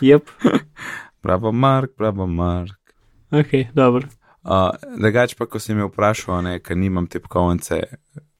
[0.01, 0.29] Jep,
[1.23, 2.95] Bravo, Mark, bravo, Mark.
[3.31, 4.09] ok, dobro.
[4.45, 7.83] Uh, Drugač pa, ko si me vprašal, ne, ker nimam tipkovnice,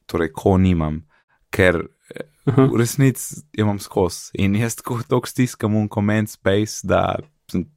[0.09, 1.03] torej ko nimam,
[1.53, 1.77] ker
[2.15, 2.65] eh, Aha.
[2.71, 7.19] v resnici imam skos in jaz tako dolgo stiskam un comment space, da
[7.51, 7.67] sem,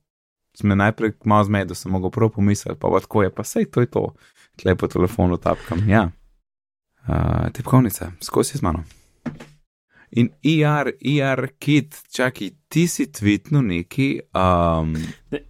[0.56, 3.84] sem najprej malo zmedel, sem mogel prav pomisliti, pa pa tako je, pa sej to
[3.84, 4.06] je to,
[4.56, 5.84] tle po telefonu tapkam.
[5.88, 6.08] Ja,
[7.08, 8.84] uh, tipkovnica, skozi z mano.
[10.10, 14.20] In IR, IR kit, čakaj, ti si tvitnil neki.
[14.34, 14.94] Um,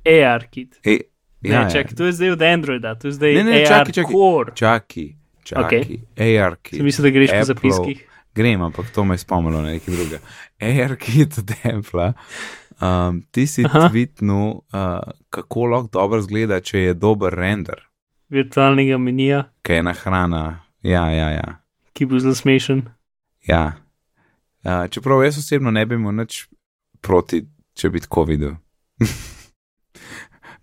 [0.05, 0.81] AR kit.
[0.85, 0.99] e,
[1.45, 3.93] Ne, ja, čakaj, to je zdaj od Androida, to je zdaj Ne, ne, AR čakaj,
[3.93, 4.13] čakaj.
[4.13, 4.53] Core.
[4.55, 5.09] Čakaj,
[5.45, 5.99] čakaj, okay.
[6.41, 6.77] AR kit.
[6.79, 7.45] Sem mislil, da greš po Apple.
[7.45, 8.05] zapiskih.
[8.35, 10.19] Grem, ampak to me je spomnilo na nekaj drugega.
[10.61, 12.13] AR kit od Apple.
[12.81, 13.89] Um, ti si Aha.
[13.89, 14.99] tvitnil, uh,
[15.31, 17.85] kako lahko dobro zgleda, če je dober render,
[18.29, 20.64] Virtualnega menija, kaj je na hrana.
[20.85, 21.49] Ja, ja, ja.
[21.93, 22.85] ki bo zelo smešen.
[23.49, 23.73] ja.
[24.65, 26.47] Uh, čeprav jaz osebno ne bi imel nič
[27.05, 27.43] proti,
[27.77, 28.55] če bi tako videl.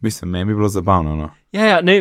[0.06, 1.16] Mislim, meni bi bilo zabavno.
[1.16, 1.30] No.
[1.54, 2.00] Ja, ja, ne.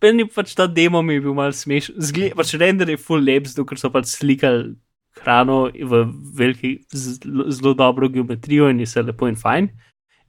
[0.00, 1.98] Meni pač ta demo mi je bil mal smešen.
[1.98, 4.76] Zgled, pač render je full lep, zato ker so pač slikali
[5.20, 6.04] hrano v
[6.38, 9.68] veliki, zelo, zelo dobro geometrijo in je vse lepo in fajn.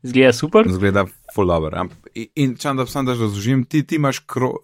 [0.02, 0.66] Zgleda super.
[0.74, 1.86] Zgleda full dobro.
[2.18, 4.56] In, in če da sam da razložim, ti, ti, imaš kro,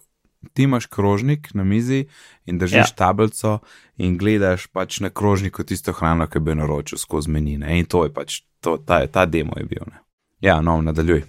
[0.52, 2.06] ti imaš krožnik na mizi
[2.46, 2.96] in držiš ja.
[2.96, 3.58] tablico
[3.96, 7.78] in gledaš pač na krožniku tisto hrano, ki bi jo naročil skozi menine.
[7.78, 9.82] In to je pač, to, ta, ta demo je bil.
[9.90, 10.02] Ne?
[10.40, 11.24] Ja, no, nadaljuj.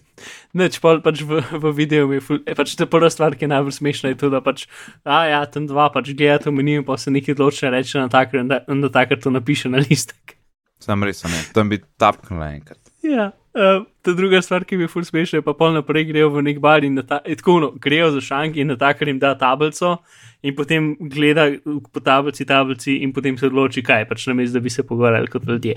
[0.54, 3.54] Neč pa pač v, v videu je ful, e, pač ta prva stvar, ki je
[3.54, 4.68] najbolj smešna, je to, da pač,
[5.08, 8.44] a ja, tam dva pač gledate v meniju, pa se nekaj odloči reči na takrat,
[8.44, 10.36] in da, da takrat to napiše na listek.
[10.84, 12.80] Sam res ne, tam bi tapknil enkrat.
[13.06, 16.30] Ja, uh, ta druga stvar, ki mi je ful smešna, je pa pol naprej grejo
[16.36, 19.20] v nek bar in na ta, tako, no, grejo za šank in na takrat jim
[19.20, 19.98] da tablico
[20.44, 24.72] in potem gleda po tablici, tablici in potem se odloči, kaj pač namesto, da bi
[24.74, 25.76] se pogovarjali kot ljudje.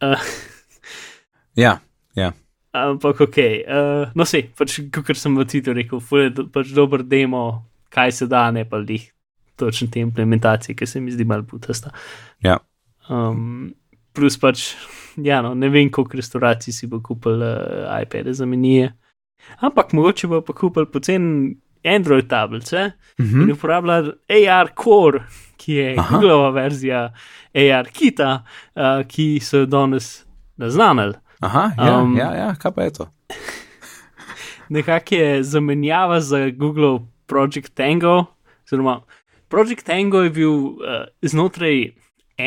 [0.00, 0.30] Uh,
[1.56, 1.78] Ja,
[2.14, 2.32] ja.
[2.70, 6.70] Ampak ok, uh, no se, pač kot sem v Twitterju rekel, ful je do, pač
[6.74, 9.08] dober demo, kaj se da, ne pa jih
[9.58, 11.90] točno te implementacije, ki se mi zdi malo putasta.
[12.40, 12.58] ja.
[13.10, 13.74] Um,
[14.20, 14.66] plus pač,
[15.16, 18.92] ja, no, ne vem, koliko restauracij si bo kupil uh, iPad za menije.
[19.64, 23.42] Ampak mogoče bo pa kupil pocen Android tablice Mhm.
[23.42, 25.22] in uporabljal AR Core,
[25.56, 26.08] ki je Aha.
[26.12, 27.06] Googleova verzija
[27.54, 28.30] AR Kita,
[28.76, 30.24] uh, ki so jo danes
[30.60, 31.14] naznanili.
[31.40, 33.06] Aha, ja, um, Um, ja, ja, kaj pa je to?
[34.68, 38.24] nekako je zamenjava za Google Project Tango.
[38.64, 39.00] Oziroma,
[39.48, 40.76] Project Tango je bil uh,
[41.22, 41.90] znotraj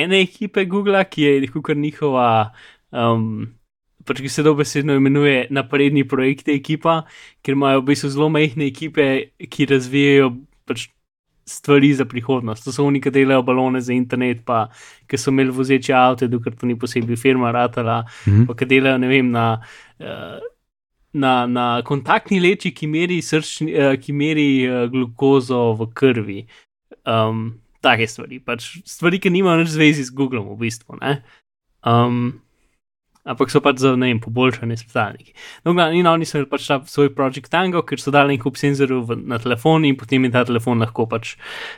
[0.02, 2.54] ene ekipe Google, ki je kar njihova,
[2.92, 3.54] um,
[4.06, 7.04] pač ki se dobesedno imenuje napredni projekt ekipa,
[7.42, 9.06] ker imajo v bistvu zelo majhne ekipe,
[9.50, 10.34] ki razvijajo
[10.66, 10.88] pač
[11.46, 12.64] stvari za prihodnost.
[12.64, 14.70] To so oni, ki delajo balone za internet, pa
[15.08, 18.46] ki so imeli vozeče avto, dokler to ni posebej firma ratala, Mhm.
[18.48, 19.62] pa ki delajo, ne vem, na.
[20.00, 20.40] Uh,
[21.16, 26.48] Na, na kontaktni leči, ki meri, srčni, uh, ki meri uh, glukozo v krvi.
[27.06, 30.98] Um, take stvari, pač stvari, ki nimajo nič zvezi z Googlom, v bistvu.
[31.02, 31.20] ne.
[31.84, 32.42] Um,
[33.24, 35.36] ampak so pač za ne vem, poboljšanje svetalniki.
[35.68, 38.60] No, in oni so imeli pač ta svoj Project Tango, ker so dali en kup
[38.60, 41.36] senzorjev na telefon in potem je ta telefon lahko pač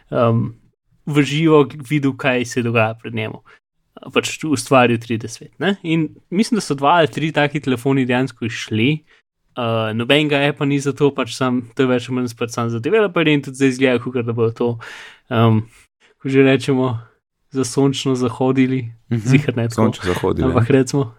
[0.09, 0.55] um,
[1.05, 3.43] v živo videl, kaj se dogaja pred njemu.
[4.11, 5.53] pač ustvaril 3D svet.
[5.59, 5.77] Ne?
[5.83, 9.05] In mislim, da so dva ali tri taki telefoni dejansko išli.
[9.55, 12.51] Uh, nobenega je pa ni za to, pač sam, to je več ali manj spet
[12.51, 14.73] sam za developerje in tudi za izgled, kot da bo to,
[15.31, 15.61] um,
[16.25, 16.97] ko že rečemo,
[17.53, 18.89] za sončno zahodili.
[19.13, 19.21] Mhm.
[19.21, 19.75] Zihar ne tako.
[19.75, 20.47] Sončno zahodili.
[20.47, 21.13] Ampak recimo,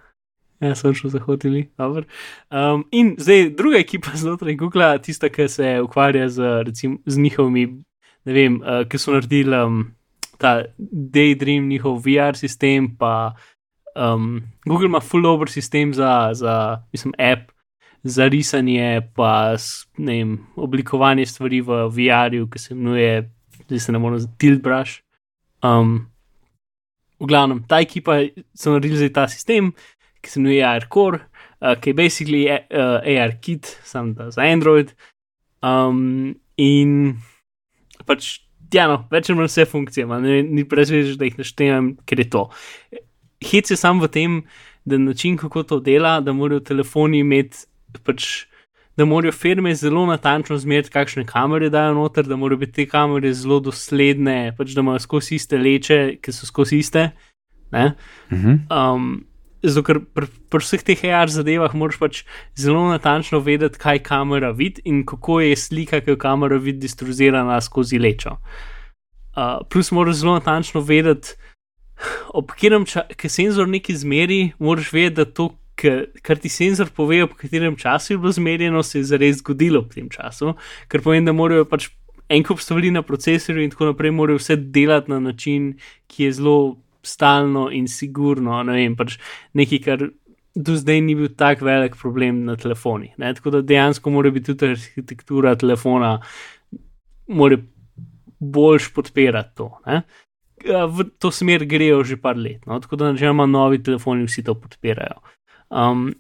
[0.61, 1.71] ja, sončno zahodili.
[1.79, 7.85] Um, in zdaj druga ekipa znotraj Google, tista, ki se ukvarja z, recimo, z njihovimi,
[8.25, 9.95] ne vem, uh, ki so naredili um,
[10.42, 13.37] ta Daydream, njihov VR sistem, pa
[13.95, 17.55] um, Google ima full over sistem za, za mislim, app
[18.03, 19.55] za risanje, pa
[19.99, 23.31] ne vem, oblikovanje stvari v VR-ju, ki se imenuje,
[23.66, 25.02] zdaj se ne morem, Tilt Brush.
[25.64, 26.07] Um,
[27.20, 28.20] v glavnem, ta ekipa
[28.55, 29.72] so naredili zdaj ta sistem,
[30.20, 31.22] ki se imenuje AR Core,
[31.61, 34.92] uh, ki je basically uh, AR kit, sam da za Android.
[35.64, 37.16] Um, in
[38.07, 38.37] pač,
[38.72, 42.22] ja, no, več ali manj vse funkcije, man, ne, ni prezvež, da jih naštejem, ker
[42.22, 42.46] je to.
[43.46, 44.42] Hec je sam v tem,
[44.87, 47.66] da način, kako to dela, da morajo telefoni imeti
[48.07, 48.46] pač.
[48.96, 53.32] Da morajo firme zelo natančno zmeriti, kakšne kamere dajo noter, da morajo biti te kamere
[53.37, 57.11] zelo dosledne, pač da imajo skozi iste leče, ki so skozi iste.
[57.72, 57.90] Uh
[58.30, 58.59] -huh.
[58.72, 59.24] um,
[59.62, 62.22] zato, ker pri pr vseh teh AR zadevah moraš pač
[62.56, 67.61] zelo natančno vedeti, kaj kamera vidi in kako je slika, ki jo kamera vidi, distruzirana
[67.61, 68.38] skozi lečo.
[69.37, 71.37] Uh, plus moraš zelo natančno vedeti,
[72.28, 77.36] ob katerem času senzor nekaj zmeri, moraš vedeti, da to, kar ti senzor pove, ob
[77.36, 80.54] katerem času je bilo zmerjeno, se je zares zgodilo v tem času,
[80.88, 81.90] ker pomeni, da morajo pač
[82.32, 85.74] en kup stvari na procesorju in tako naprej, morajo vse delati na način,
[86.10, 86.56] ki je zelo
[87.06, 88.62] stalno in sigurno.
[88.66, 89.18] Ne vem, pač
[89.54, 90.08] nekaj, kar
[90.56, 93.12] do zdaj ni bil tako velik problem na telefonih.
[93.20, 93.34] Ne?
[93.34, 96.16] Tako da dejansko mora biti tudi arhitektura telefona,
[97.28, 97.58] mora
[98.40, 99.70] boljš podpirati to.
[99.86, 100.02] Ne?
[100.64, 102.80] V to smer grejo že par let, no?
[102.80, 105.20] tako da načeloma novi telefoni vsi to podpirajo.
[105.70, 106.14] Um,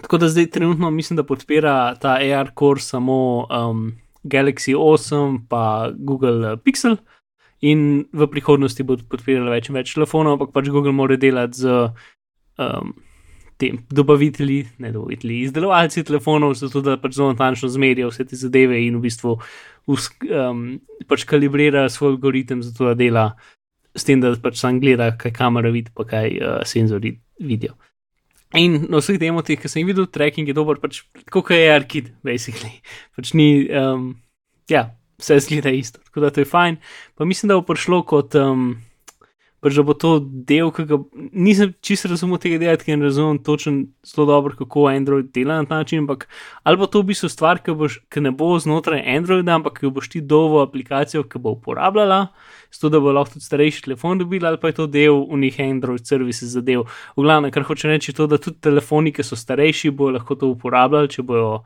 [0.00, 3.92] tako da zdaj trenutno mislim, da podpira ta AR Core samo um,
[4.24, 6.96] Galaxy 8 pa Google Pixel
[7.60, 11.76] in v prihodnosti bodo podpirali več in več telefonov, ampak pač Google mora delati z
[12.56, 12.94] um,
[13.60, 18.80] tem dobavitelji, ne dobavitelji, izdelovalci telefonov, zato da pač zelo natančno zmerijo vse te zadeve
[18.86, 20.64] in v bistvu um,
[21.08, 23.26] pač kalibrira svoj algoritem, zato da dela
[23.92, 27.12] s tem, da pač sam gleda, kaj kamera vidi, pa kaj uh, senzori
[27.44, 27.76] vidijo.
[28.58, 32.10] In na vseh demotih, ki sem jih videl, tracking je dober, pač kot je arkid,
[32.26, 32.80] basically.
[33.14, 34.16] Pač ni, um,
[34.70, 34.88] ja,
[35.22, 36.80] vse zgleda isto, tako da to je fajn.
[37.14, 38.72] Pa mislim, da bo prišlo kot, um,
[39.60, 40.98] pač bo to del, ki ga
[41.36, 45.68] nisem čisto razumel tega dela, ker ne razumem točno zelo dobro, kako Android dela na
[45.68, 46.28] ta način, ampak
[46.64, 49.92] ali bo to v bistvu stvar, ki, boš, ki ne bo znotraj Androida, ampak ki
[49.92, 52.32] boš ti dovo aplikacijo, ki bo uporabljala,
[52.72, 56.08] zato da bo lahko tudi starejši telefon dobil, ali pa je to del unih Android
[56.08, 56.86] services za del.
[57.16, 60.48] V glavnem, kar hoče reči, to, da tudi telefoni, ki so starejši, bojo lahko to
[60.54, 61.60] uporabljali, če bojo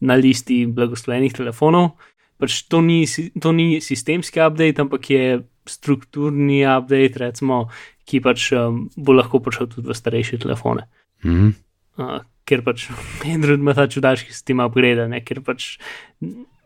[0.00, 1.94] na listi blagoslovenih telefonov.
[2.36, 3.04] Pač to ni,
[3.40, 7.66] to ni sistemski update, ampak je strukturni update, recimo,
[8.06, 10.86] ki pač um, bo lahko prišel tudi v starejše telefone.
[11.24, 11.52] Mm -hmm.
[11.98, 12.88] uh, ker pač
[13.34, 15.78] Android ima ta čudaški sistem upgrade, ker pač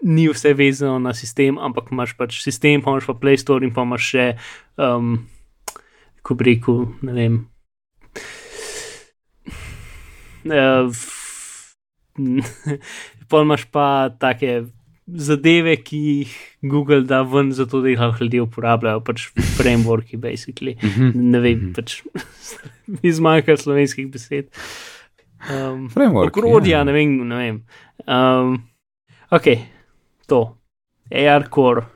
[0.02, 3.72] ni vse vezano na sistem, ampak imaš pač sistem, pa imaš pa Play Store in
[3.72, 4.26] pa imaš še,
[4.76, 5.28] um,
[6.22, 7.40] ko bi rekel, ne vem.
[10.40, 10.88] Uh,
[13.28, 14.64] pa imaš pa take
[15.16, 20.76] zadeve, ki jih Google da ven, zato da jih lahko ljudje uporabljajo, pač frameworki, basically.
[21.14, 22.00] Ne vem, pač
[23.00, 24.50] mi zmanjka slovenskih besed.
[25.48, 26.36] Um, Framework.
[26.36, 27.62] Okrodja, ne vem, ne vem.
[28.06, 28.58] Um,
[29.30, 29.54] ok,
[30.28, 30.42] to.
[31.10, 31.86] AR core.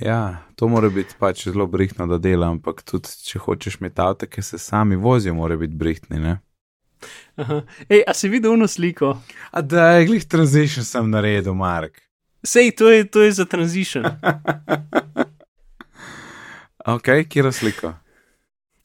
[0.00, 4.26] Ja, to mora biti pač zelo brihtno, da dela, ampak tudi če hočeš imeti avto,
[4.26, 6.18] ki se sami vozijo, mora biti brihtni.
[6.18, 6.38] Ne?
[7.38, 7.60] Aha.
[7.88, 9.14] Ej, a si videl eno sliko?
[9.52, 12.00] A da glih transition sem naredil, Mark.
[12.42, 14.04] Sej, to je, to je za transition.
[16.94, 17.94] ok, kje je slika?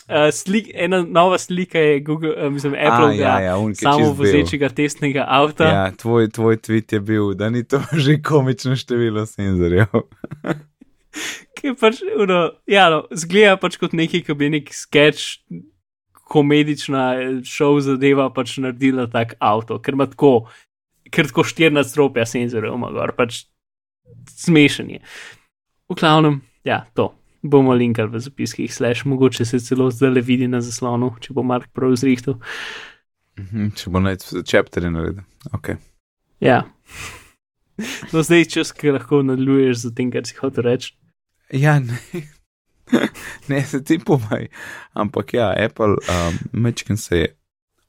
[0.07, 4.69] Uh, slik, ena nova slika je Google, uh, mislim, Apple, A, ja, ja, samo vozečega
[4.69, 5.67] testnega avta.
[5.67, 9.87] Ja, tvoj, tvoj tweet je bil, da ni to že komično število senzorjev.
[11.57, 15.41] Ki je pač, uno, ja, no, zgleda pač kot neki, ki bi nek sketch,
[16.27, 20.47] komedična šov zadeva pač naredila tak avto, ker ima tako,
[21.12, 23.45] ker tako štirna stropja senzorjev, ima gor, pač
[24.31, 25.03] smešen je.
[25.89, 27.13] V glavnem, ja, to.
[27.47, 31.45] Bomo linkali v zapiskih, slash, mogoče se celo zdaj le vidi na zaslonu, če bo
[31.45, 32.39] Mark prav zrihtel.
[33.37, 35.23] Mhm, Če bo naj čepterje naredil.
[35.53, 35.79] Okay.
[36.43, 36.63] Ja.
[38.10, 40.95] No, zdaj čas, ki lahko nadaljuješ z tem, kar si hotel reči.
[41.53, 41.99] Ja, ne.
[43.49, 44.47] ne, se ti povaj.
[44.97, 47.27] Ampak ja, Apple um, mečken se je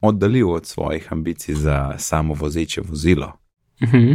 [0.00, 3.32] oddaljil od svojih ambicij za samo vozeče vozilo.
[3.82, 4.12] Mhm.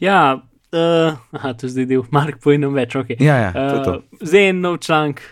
[0.00, 0.38] Ja,
[0.72, 3.16] uh, aha, to je zdaj del, Mark, pojenem več, ok.
[3.20, 3.94] Ja, ja, to je to.
[3.98, 5.22] Uh, zdaj je nov članek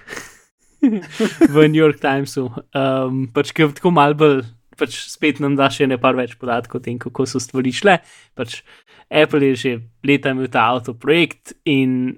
[1.55, 4.43] v New York Timesu, um, pač ki je tako mal bolj,
[4.77, 7.99] pač spet nam da še nekaj več podatkov o tem, kako so stvari šle.
[8.37, 8.61] Pač
[9.07, 9.73] Apple je že
[10.07, 12.17] leta imel ta avto projekt in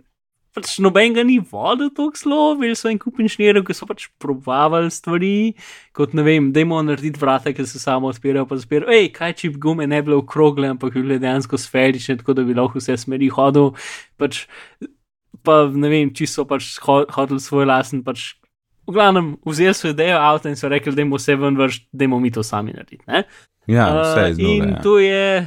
[0.58, 4.08] pač noben ga ni vodil tako zelo, bil so en kup inženirjev, ki so pač
[4.18, 5.54] probavali stvari,
[5.94, 8.90] kot ne vem, dajmo narediti vrata, ki se samo odpirajo, pa zapirajo.
[8.90, 12.44] Ej, kaj če bi gume ne bile okrogle, ampak bi bile dejansko sferične, tako da
[12.48, 13.70] bi lahko vse smeri hodil.
[14.18, 14.42] Pač,
[15.46, 18.02] pa ne vem, či so pač hodili svoj lasen.
[18.06, 18.34] Pač,
[18.88, 22.08] v glavnem, vzeli so idejo avta in so rekli, da jim vse ven vrš, da
[22.08, 23.04] jim mi to sami narediti.
[23.06, 23.24] Ne?
[23.68, 24.54] Ja, vse je Uh, zelo.
[24.54, 25.44] in to je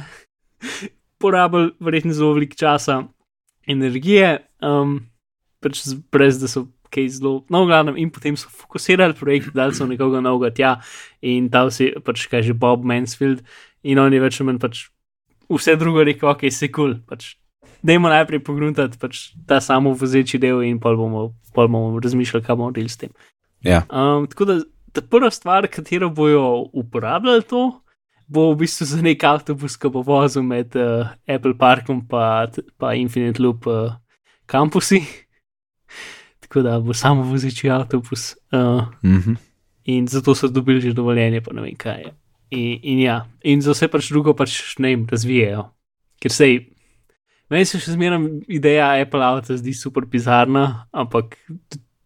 [1.18, 3.02] porabil verjetno zelo veliko časa,
[3.68, 5.00] energije, um,
[5.62, 9.86] pač brez da so kaj zelo, no, glavnem, in potem so fokusirali projekt, dali so
[9.88, 10.72] nekoga novega tja
[11.24, 13.40] in dal si pač kaj že Bob Mansfield
[13.82, 14.82] in on je več ali manj pač
[15.52, 16.98] vse drugo rekel, ok, se kul.
[16.98, 17.32] Cool, pač,
[17.82, 22.54] Dajmo najprej pogruntati pač ta samo vozeči del in pol bomo, pol bomo razmišljali, kaj
[22.54, 23.10] bomo naredili s tem.
[23.66, 23.82] Ja.
[23.90, 24.54] Um, tako da
[24.94, 27.64] ta prva stvar, katero bojo uporabljali to,
[28.28, 32.46] bo v bistvu za nek avtobus, ki bo vozil med uh, Apple Parkom pa,
[32.78, 33.94] pa Infinite Loop uh,
[34.46, 35.02] kampusi.
[36.42, 38.34] Tako da bo samo vozeči avtobus.
[38.52, 39.34] Uh, Mhm.
[39.84, 42.10] in zato so dobili že dovoljenje, pa ne vem kaj je.
[42.50, 45.64] In, in ja, in za vse pač drugo pač ne jim razvijajo.
[46.22, 46.68] Ker sej,
[47.50, 51.34] meni se še zmeraj ideja Apple avta zdi super bizarna, ampak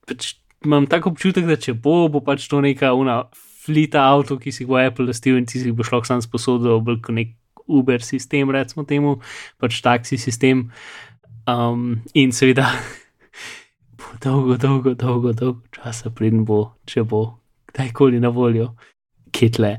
[0.08, 3.26] pač imam tak občutek, da če bo, bo pač to neka una
[3.66, 7.02] flita avto, ki si bo Apple lastil in ti si boš lahko sam sposodil, bolj
[7.04, 7.34] kot nek
[7.66, 9.16] Uber sistem, recimo temu,
[9.58, 10.68] pač taksi sistem.
[11.50, 12.70] Um, in seveda,
[13.98, 17.26] bo dolgo, dolgo, dolgo, dolgo časa, preden bo, če bo
[17.72, 18.72] kdajkoli na voljo,
[19.34, 19.76] kitle.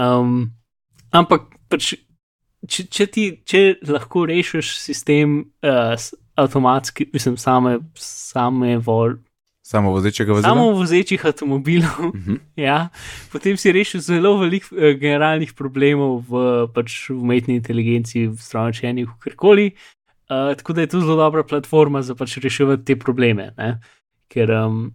[0.00, 0.52] Um,
[1.12, 1.94] ampak pač,
[2.68, 5.96] če, če, ti, če lahko rešiš sistem uh,
[6.40, 9.18] avtomatski, mislim, same, same vol,
[9.62, 10.50] Samo vozečega vozila.
[10.50, 12.34] samo vozečih avtomobilov, Mhm.
[12.66, 12.88] ja,
[13.32, 19.06] potem si rešil zelo veliko uh, generalnih problemov v pač, v umetni inteligenci, v strojčenju,
[19.22, 19.72] karkoli.
[20.26, 23.52] Uh, tako da je to zelo dobra platforma za pač reševati te probleme.
[23.58, 23.78] Ne?
[24.32, 24.90] Ker um,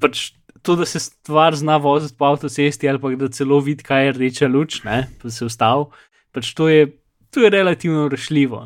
[0.00, 0.32] pač
[0.64, 4.12] to, da se stvar zna voziti po avtocesti ali pa da celo vidi, kaj je
[4.12, 5.08] rdeča luč, ne?
[5.22, 5.84] pa se ustavi,
[6.32, 6.88] pač to je,
[7.30, 8.64] to je relativno rešljivo.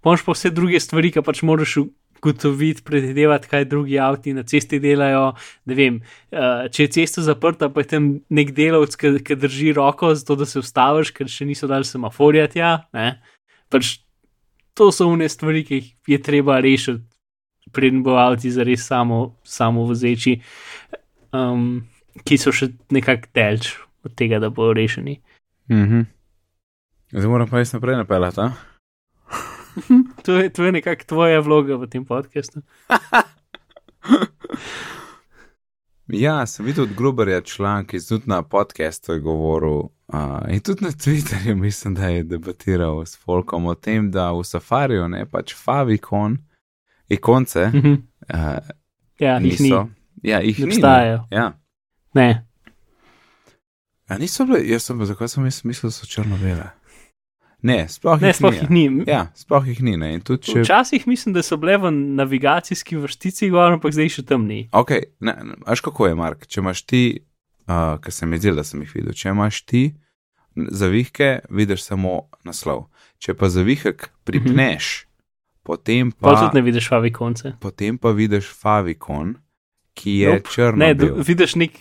[0.00, 1.76] Pomaž pa vse druge stvari, ki pač moraš
[2.24, 5.32] ugotoviti, predvidevati, kaj drugi avti na cesti delajo.
[5.64, 6.00] Ne vem,
[6.32, 10.36] uh, če je cesta zaprta, pa je tam nek delavec, ki, ki drži roko, zato
[10.40, 12.72] da se ustaviš, ker še niso dali semaforja tja.
[12.96, 13.20] Ne?
[13.72, 13.98] Pač
[14.74, 17.04] to so une stvari, ki jih je treba rešiti,
[17.72, 20.38] preden bo avti zares samo, samo vozeči,
[21.32, 21.84] um,
[22.24, 25.20] ki so še nekako delč od tega, da bodo rešeni.
[25.72, 26.06] Mhm.
[27.14, 28.73] Zdaj moram pa res naprej napeljati.
[30.22, 32.60] To je, to je nekako tvoja vloga v tem podkastu.
[36.06, 39.80] Ja, sem videl od Gruberja članek, ki je tudi na podkastu govoril.
[40.08, 40.18] Uh,
[40.48, 45.08] in tudi na Twitterju mislim, da je debatiral s Folkom o tem, da v Safariju
[45.08, 46.38] ne pač favicon,
[47.08, 47.92] ikonce Mhm.
[48.34, 48.38] uh,
[49.18, 49.88] Ja, jih ni, niso.
[50.22, 50.72] Ja, jih ne ni.
[50.72, 51.16] obstajajo.
[51.30, 51.36] Ne?
[51.36, 51.52] Ja.
[52.14, 52.46] Ne.
[54.08, 56.68] A niso bile, jaz sem pa zakaj sem mislil, da so črno-bele.
[57.64, 58.58] Ne, sploh Ne, jih sploh ni.
[58.58, 59.04] jih ni.
[59.06, 59.96] Ja, sploh jih ni.
[59.96, 60.10] Ne.
[60.20, 60.60] Tudi če.
[60.60, 64.66] Včasih mislim, da so bile v navigacijski vrstici, gor, ampak zdaj še tam ni.
[64.70, 64.90] Ok,
[65.20, 67.02] ne, ne, veš kako je, Mark, če imaš ti,
[67.64, 69.82] uh, ker sem videl, da sem jih videl, če imaš ti
[70.54, 72.86] zavihke, vidiš samo naslov.
[73.18, 75.06] Če pa zavihek pripneš,
[75.62, 77.54] potem Pa pa, tudi ne vidiš favikonce.
[77.58, 79.34] potem pa vidiš favicon,
[79.94, 80.50] ki je Nope.
[80.50, 80.78] črno.
[80.78, 80.92] Ne,
[81.24, 81.72] vidiš nek.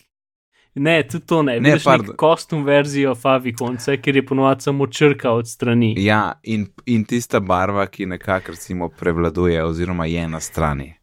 [0.76, 1.60] Ne, tudi to ne.
[1.60, 2.08] Ne, Vidiš pardon.
[2.08, 5.94] nek kostum verzijo favikonce, ker je ponovadi samo črka od strani.
[5.98, 10.94] Ja, in, in tista barva, ki nekako recimo prevladuje, oziroma je na strani.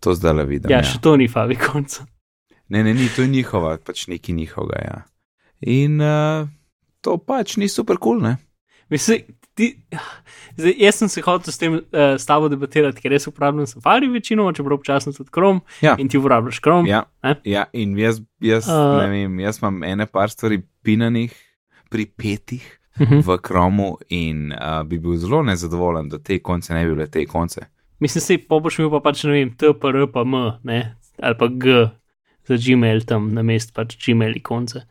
[0.00, 0.70] To zdaj le vidim.
[0.70, 2.06] Ja, še to ni favikonca.
[2.68, 4.80] Ne, ne, ni, to je njihova, pač neki njihovega.
[4.82, 5.02] Ja.
[5.60, 6.48] In uh,
[7.00, 8.36] to pač ni super kul, cool, ne?
[8.90, 9.22] Mislim,
[9.54, 9.68] ti,
[10.56, 11.82] zdaj, jaz sem se hotel s tem uh,
[12.18, 15.96] s tabo debatirati, ker jaz uporabljam Safari večino, čeprav občasno tudi Chrome Ja.
[15.98, 16.88] in ti uporabljaš Chrome.
[16.88, 17.36] Ja, Ne?
[17.44, 18.74] ja in jaz, jaz Uh.
[18.74, 21.32] uh, ne vem, jaz imam ene par stvari pinanih,
[21.90, 23.20] pripetih Mhm.
[23.20, 27.26] v kromu in uh, bi bil zelo nezadovoljen, da te konce ne bi bile te
[27.26, 27.60] konce.
[28.00, 30.96] Mislim, se pa boš imel pa pač ne vem, T, P, R, pa M, ne?
[31.18, 31.88] ali pa G
[32.44, 34.84] za Gmail tam na mest pač Gmail ikonce.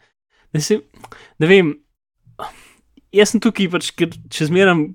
[0.54, 0.82] Ne, se,
[1.40, 1.74] ne vem,
[3.14, 4.88] jaz sem tukaj pač, ker če zmeram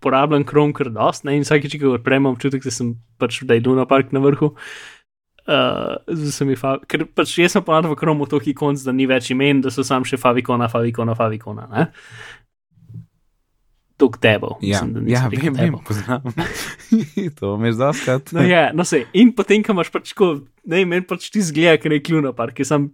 [0.00, 3.58] uporabljam Chrome kar dost, ne, in vsakeč, ko odprem, imam občutek, da sem pač da
[3.58, 4.54] je Luna Park na vrhu.
[5.50, 9.08] Uh, z vsemi favi, ker pač jaz sem ponavadi v kromu toliko konc, da ni
[9.10, 11.64] več imen, da so sam še favikona, favikona, favikona.
[11.72, 11.86] Ne?
[14.00, 14.54] Tok debel.
[14.64, 16.28] Ja, mislim, ja vem, vem, poznam.
[17.40, 18.30] to mi je zaskrat.
[18.36, 19.02] No, ja, no se.
[19.18, 20.30] In potem, ko imaš pač tako,
[20.70, 22.86] ne, meni pač ti zgleda, ker je kluna par, ki sem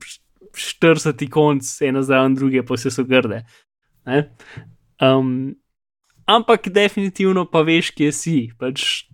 [0.57, 3.45] 40 konc, ena zraven druge, pa vse so grde.
[4.07, 4.23] Ne?
[5.03, 5.57] Um,
[6.27, 8.39] ampak definitivno pa veš, kje si.
[8.59, 9.07] Pač,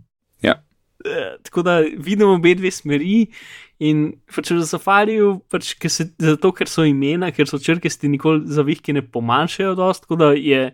[0.42, 0.64] Ja.
[1.04, 3.26] Eh, tako da vidimo obe dve smeri.
[3.82, 8.10] In pač v safariju, pač, ker se, zato ker so imena, ker so črke, ti
[8.10, 10.68] nikoli zavihki ne pomanjšajo dost, tako da je,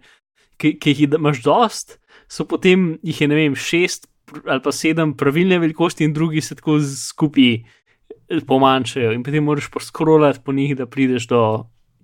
[0.60, 1.96] ki, ki jih imaš dost,
[2.28, 4.10] so potem jih je ne vem, šest
[4.44, 9.70] ali pa sedem pravilne velikosti in drugi se tako skupaj eh, pomanjšajo in potem moraš
[9.72, 11.40] poskrolati po njih, da prideš do,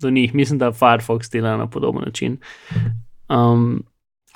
[0.04, 0.34] do njih.
[0.34, 2.38] Mislim, da Firefox dela na podoben način.
[3.28, 3.82] Um,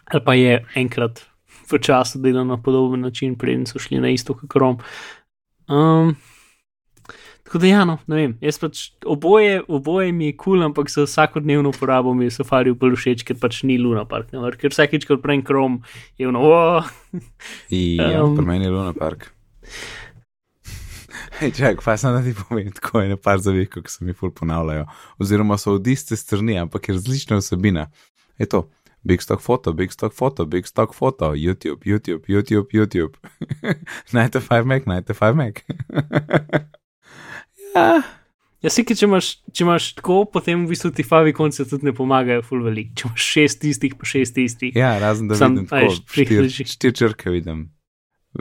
[0.05, 1.23] ali pa je enkrat
[1.69, 4.79] v času delal na podoben način, preden so šli na isto kot Chrome.
[5.69, 6.17] Um,
[7.45, 10.91] tako da, ja, no, ne vem, jaz pač oboje, oboje mi je kul, cool, ampak
[10.91, 14.33] za vsakodnevno uporabo mi je Safari bolj všeč, ker pač ni Luna Park.
[14.33, 15.81] Ne, ker vsakeč, ko odprem Chrome,
[16.19, 16.93] je ono, oh,
[17.69, 19.33] Ja, Um, pri meni je Luna Park.
[21.39, 24.33] Hej, čak, pa sem da ti povem, tako je nepar zavih, ki se mi ful
[24.35, 24.87] ponavljajo.
[25.23, 27.91] Oziroma so od iste strani, ampak je različna vsebina.
[28.39, 28.67] Je to.
[29.07, 33.15] Big stock foto, big stock foto, big stock foto, YouTube, YouTube, YouTube, YouTube.
[34.13, 35.55] 95 Mac, 95 Mac.
[37.77, 38.03] ja,
[38.59, 41.93] Ja, si, če imaš, če imaš tako, potem v bistvu ti favi konci tudi ne
[41.95, 42.89] pomagajo, ful velik.
[42.99, 44.75] Če imaš šest tistih, pa šest tistih.
[44.75, 46.67] ja, razen da Sam, vidim a tako, veš, štir, prihleži.
[46.67, 47.61] štir črke vidim.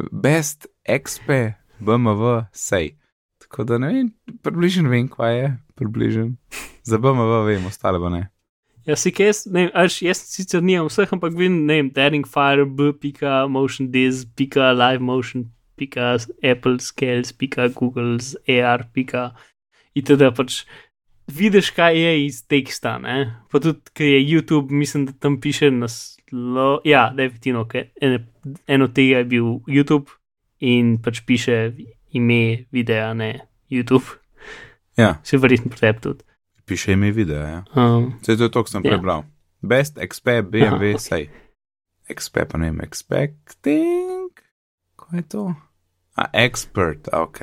[0.10, 1.38] Best XP,
[1.80, 2.96] BMW, sej.
[3.38, 4.10] Tako da ne vem,
[4.44, 6.32] približno vem, kaj je, približno.
[6.84, 8.28] Za BMW vem, ostale pa ne.
[8.88, 12.94] Ja, si kaj, ne až jaz sicer nimam vseh, ampak vem, ne Daring Fire, B,
[12.96, 18.18] pika, Motion Diz, pika, Live Motion, pika, Apple Scales, pika, Google,
[18.48, 19.34] AR, pika.
[19.98, 20.30] Itd.
[20.38, 20.62] pač
[21.28, 23.44] vidiš, kaj je iz teksta, ne?
[23.52, 28.24] Pa tudi, ker je YouTube, mislim, da tam piše naslo, ja, definitivno, ker ene,
[28.68, 30.16] eno tega je bil YouTube
[30.60, 31.72] in pač piše
[32.12, 32.40] ime
[32.72, 33.40] videa, ne
[33.70, 34.06] YouTube.
[34.98, 36.24] Ja, Se verjetno tebi tudi.
[36.66, 37.64] piše ime videa, ja.
[37.76, 38.92] Um, Vse to je to, kar sem Ja.
[38.92, 39.24] prebral.
[39.62, 41.30] Best XP, BMW, Aha, sej.
[42.10, 44.32] XP pa ne vem, expecting.
[44.96, 45.54] Kaj je to?
[46.16, 47.38] A, expert, ok.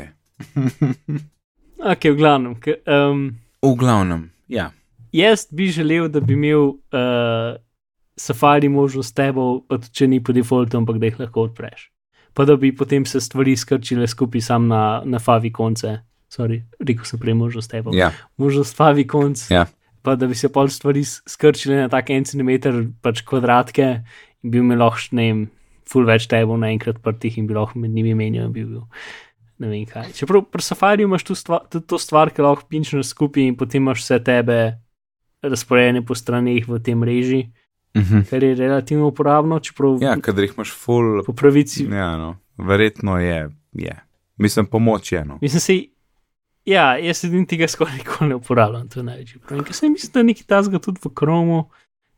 [1.92, 2.54] ok, v glavnem.
[2.56, 4.70] K, um, v glavnem, ja.
[5.12, 6.58] Jaz bi želel, da bi imel
[6.90, 7.54] uh,
[8.16, 9.38] Safari možnost tebe,
[9.68, 11.90] pa tudi če ni po defaultu, ampak da jih lahko odpreš.
[12.34, 16.00] Pa da bi potem se stvari skrčile skupaj sam na, na favi konce.
[16.34, 17.94] Sorry, rekel sem prej možnost tebe.
[17.94, 19.46] Ja, Možnost favi konc.
[19.50, 19.66] Ja.
[20.02, 23.86] Pa da bi se pol stvari skrčile na tak en centimeter, pač kvadratke
[24.42, 25.44] in bi imel lahko, ne vem,
[25.88, 28.82] full več tebe naenkrat prtih in bi lahko med njimi menjal in bi bil.
[29.62, 30.10] Ne vem kaj.
[30.18, 33.84] Čeprav pri Safariju imaš tu stvar, tudi to stvar, ki lahko pinčeš skupaj in potem
[33.84, 34.58] imaš vse tebe
[35.44, 37.44] razporejene po straneh v tem reži,
[37.96, 38.20] mhm.
[38.30, 41.84] kar je relativno uporabno, čeprav ja kadar jih imaš full, po pravici.
[41.84, 43.96] ja, no, verjetno je, je.
[44.36, 45.38] Mislim, pomoč je, no.
[45.42, 45.78] Mislim, se,
[46.64, 49.64] ja, jaz sedim tega skoraj nikoli ne uporabljam, to je največji problem.
[49.64, 51.64] Ker se mislim, da je nekaj tasga tudi v Chromu,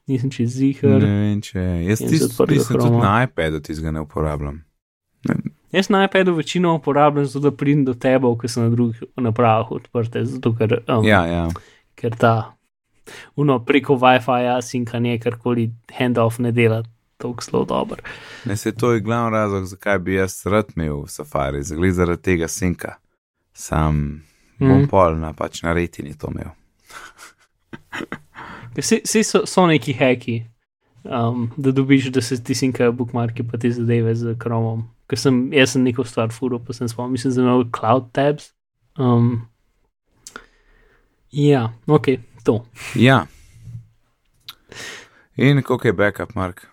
[0.07, 1.03] nisem čez zihar.
[1.03, 4.63] Ne vem, če jaz tisto zaprtega pisem tudi na iPadu, tistega ne uporabljam.
[5.73, 9.73] Jaz na iPadu večino uporabljam zato, da pridem do tebe, ker so na drugih napravah
[9.73, 11.49] odprte, zato ker, um, Ja, ja.
[11.95, 12.56] ker ta
[13.37, 16.83] uno preko WiFi-ja sinkanje karkoli handoff ne dela
[17.17, 18.03] tako zelo dobro.
[18.45, 22.49] Ne, se to je glavni razlog, zakaj bi jaz rad imel Safari, zagli zaradi tega
[22.49, 22.95] sinka.
[23.53, 24.23] Sam
[24.59, 24.89] bom Mm.
[24.89, 26.53] pol na pač na retini to imel.
[28.77, 30.45] Vsi so, so neki heki,
[31.05, 34.85] um, da dobiš, da se ti sinkajo bookmarki pa te zadeve z Chromom.
[35.09, 38.51] Ker sem, jaz sem neko stvar furo, pa sem spomnil, mislim, da imel cloud tabs.
[38.99, 39.47] Um,
[41.33, 42.09] ja, ok,
[42.47, 42.63] to.
[42.95, 43.27] Ja.
[45.37, 46.67] In koliko je backup, Mark?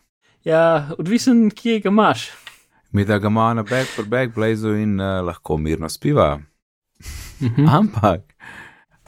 [0.43, 2.29] Ja, odvisen, kje ga imaš.
[2.91, 6.39] Mi da ga ima na back for backblazu in uh, lahko mirno spiva.
[7.41, 7.67] Mhm.
[7.67, 8.21] Ampak,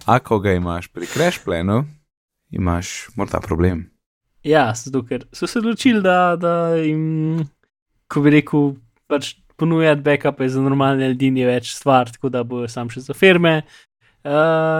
[0.06, 1.86] ako ga imaš pri crashplanu,
[2.52, 3.86] imaš morda problem.
[4.44, 7.46] Ja, zato ker so se odločili, da, da jim,
[8.08, 8.74] ko bi rekel,
[9.08, 13.14] pač ponujati backupe za normalne ljudi ni več stvar, tako da bojo sam še za
[13.14, 13.62] firme.
[14.26, 14.32] Uh,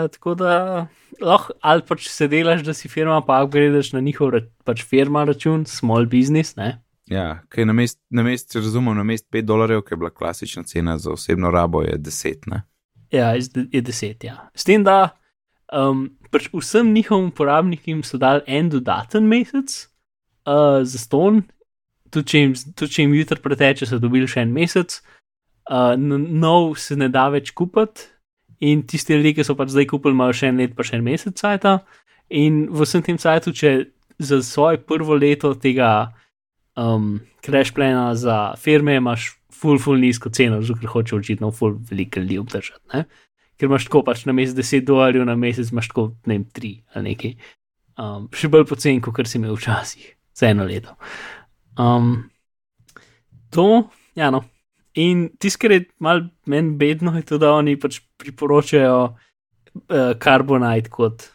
[0.10, 0.88] tako da
[1.22, 5.24] lahko ali pač se delaš, da si firma, pa upgradeš na njihov ra pač firma
[5.24, 6.82] račun, small business, ne.
[7.06, 10.64] Ja, kaj na mest, na mest, razumem, na mest 5 dolarjev, ki je bila klasična
[10.64, 12.64] cena za osebno rabo, je 10, ne?
[13.12, 14.50] Ja, je z- je deset, ja.
[14.56, 15.12] S tem, da
[15.70, 19.76] um, pač vsem njihovim uporabnikom so dali en dodaten mesec
[20.42, 21.44] uh, za ston,
[22.10, 24.98] tudi če jim, tudi če jim jutri preteče, so dobili še en mesec.
[25.70, 28.10] uh, nov se ne da več kupiti.
[28.64, 31.04] In tisti ljudje, ki so pač zdaj kupili, imajo še en let, pa še en
[31.04, 31.80] mesec cajta.
[32.34, 33.72] In v vsem tem cajtu, če
[34.20, 36.14] za svoje prvo leto tega
[36.80, 41.78] um, crash plana za firme imaš full, full nizko ceno, zato ker hoče očitno full
[41.90, 42.84] veliko ljudi obdržati.
[42.94, 43.06] Ne?
[43.60, 46.74] Ker imaš tako pač na mesec 10 dolarjev, na mesec imaš tako ne vem 3
[46.94, 47.36] ali nekaj.
[47.96, 50.98] Um, še bolj pocen, kot si imel včasih, za eno leto.
[51.80, 52.28] Um,
[53.56, 53.88] to,
[54.20, 54.44] ja, no.
[54.96, 60.90] In tisto, kar je malo meni bedno, je to, da oni pač priporočajo uh, Carbonite
[60.90, 61.28] kot,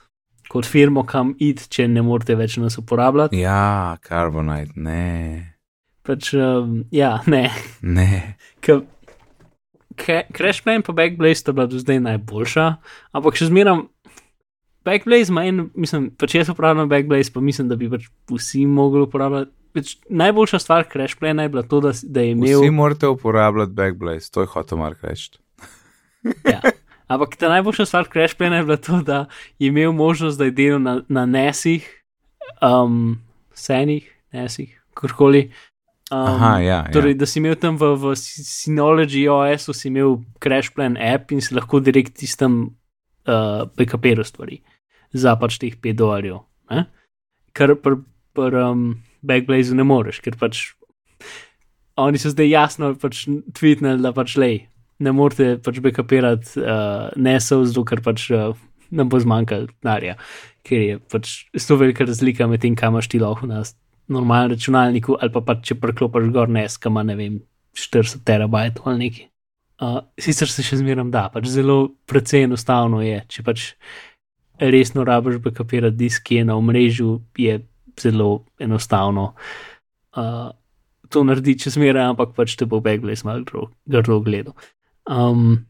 [0.48, 3.42] kot firmo, kam id, če ne morete več nas uporabljati.
[3.42, 5.04] Ja, Carbonite, ne.
[6.06, 7.50] Pač, um, ja, ne.
[7.84, 8.08] Ne.
[10.00, 12.66] Crash Plan pa Backblaze sta bila do zdaj najboljša,
[13.12, 13.90] ampak še zmeram.
[14.88, 19.04] Backblaze ima en, mislim, pač jaz uporabljam Backblaze, pa mislim, da bi pač vsi mogli
[19.04, 22.60] uporabljati Peč, najboljša stvar Crash Plana je bila to, da, da je imel.
[22.60, 25.38] Vsi morate uporabljati Backblaze, to je hotel Mark reči.
[26.54, 26.60] ja.
[27.06, 29.26] Ampak ta najboljša stvar Crash Plana je bila to, da
[29.58, 31.86] je imel možnost, da je delal na, na nesih,
[32.62, 33.18] um,
[33.54, 35.50] senih, nesih, karkoli.
[36.10, 36.92] Um, Aha, ja, ja.
[36.92, 41.42] Torej, da si imel tam v, v Synology OS-u, si imel Crash Plan app in
[41.42, 42.62] si lahko direkt tistem
[43.26, 44.58] uh, backupiral stvari
[45.12, 46.42] za pač teh 5 dolarjev.
[47.54, 48.02] Kar pri.
[48.30, 48.82] Pr, um,
[49.22, 50.70] Backblaze ne moreš, ker pač
[52.00, 54.62] oni so zdaj jasno pač tweetnili, da pač lej,
[55.04, 58.52] ne morete pač backupirati uh, nesov, zato ker pač uh,
[58.90, 60.16] nam bo zmanjkalo denarja,
[60.66, 63.62] ker je pač sto velika razlika med tem, kam imaš ti lahko na
[64.10, 67.40] normalnem računalniku, ali pa pač če preklopiš gor nes, kam ima ne vem
[67.78, 69.26] 40 terabajtov ali nekaj.
[69.80, 73.70] Uh, sicer se še zmeram da, pač zelo precej enostavno je, če pač
[74.60, 77.60] resno rabiš backupirati disk, ki je na omrežju, je
[78.00, 79.34] zelo enostavno
[80.16, 80.50] uh,
[81.10, 84.54] to narediti, če zmeraj, ampak pač te bo Backblaze malo grdo gledal.
[85.10, 85.66] Um,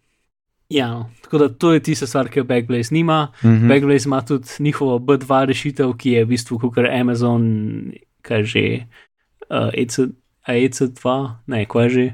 [0.69, 1.09] ja, no.
[1.25, 3.33] tako da to je tista stvar, ki jo Backblaze nima.
[3.43, 3.69] Mm -hmm.
[3.69, 7.43] Backblaze ima tudi njihovo B2 rešitev, ki je v bistvu kot Amazon,
[8.23, 8.87] kaj že,
[9.51, 9.99] uh, EC,
[10.47, 12.07] EC2, ne, kaj že.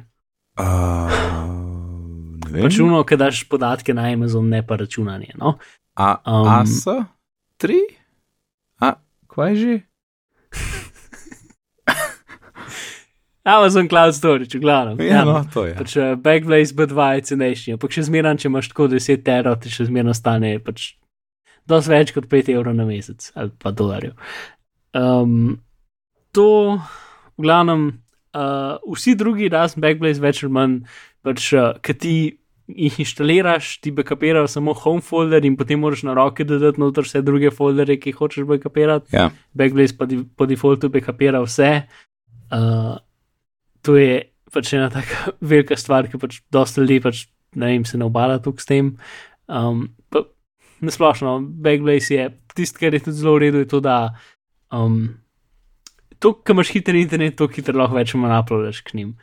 [0.61, 1.11] Uh,
[2.63, 5.35] pač uno, ki daš podatke na Amazon, ne pa računanje.
[5.35, 5.59] No?
[5.95, 6.85] A, um, AS?
[7.59, 7.75] 3?
[8.81, 8.95] A,
[9.27, 9.86] kaj že?
[13.47, 15.01] Amazon Cloud Storage, v glavnem.
[15.07, 15.75] Ja, no, to je.
[15.79, 19.71] Pač, uh, Backblaze B2 je cenejši, ampak še zmeraj, če imaš tako 10 terot, ti
[19.71, 20.97] še zmeraj stane pač
[21.71, 24.17] dosti več kot 5 evrov na mesec ali pa dolarjev.
[24.97, 25.61] Um,
[26.35, 26.79] to,
[27.39, 27.87] v glavnem,
[28.35, 30.77] uh, vsi drugi, razen Backblaze, več ali manj,
[31.27, 32.17] pač, uh, ki ti
[32.67, 37.23] jih instaliraš, ti backupirajo samo home folder in potem moraš na roke dodati noter vse
[37.23, 39.15] druge folderje, ki jih hočeš backupirati.
[39.15, 39.31] Ja.
[39.55, 41.71] Backblaze pa di, po defaultu backupira vse.
[42.51, 42.97] Uh,
[43.87, 47.27] to je pač ena tako velika stvar, ki pač dosta ljudi pač,
[47.57, 48.97] ne vem, se ne obala tukaj s tem.
[49.47, 49.87] Um,
[50.77, 54.11] Nasplošno, Backblaze je tisto, kar je tudi zelo v redu, je to, da
[54.75, 55.07] um,
[56.21, 59.15] to, kar imaš hiter internet, to hitro lahko več manj uploadaš k njim.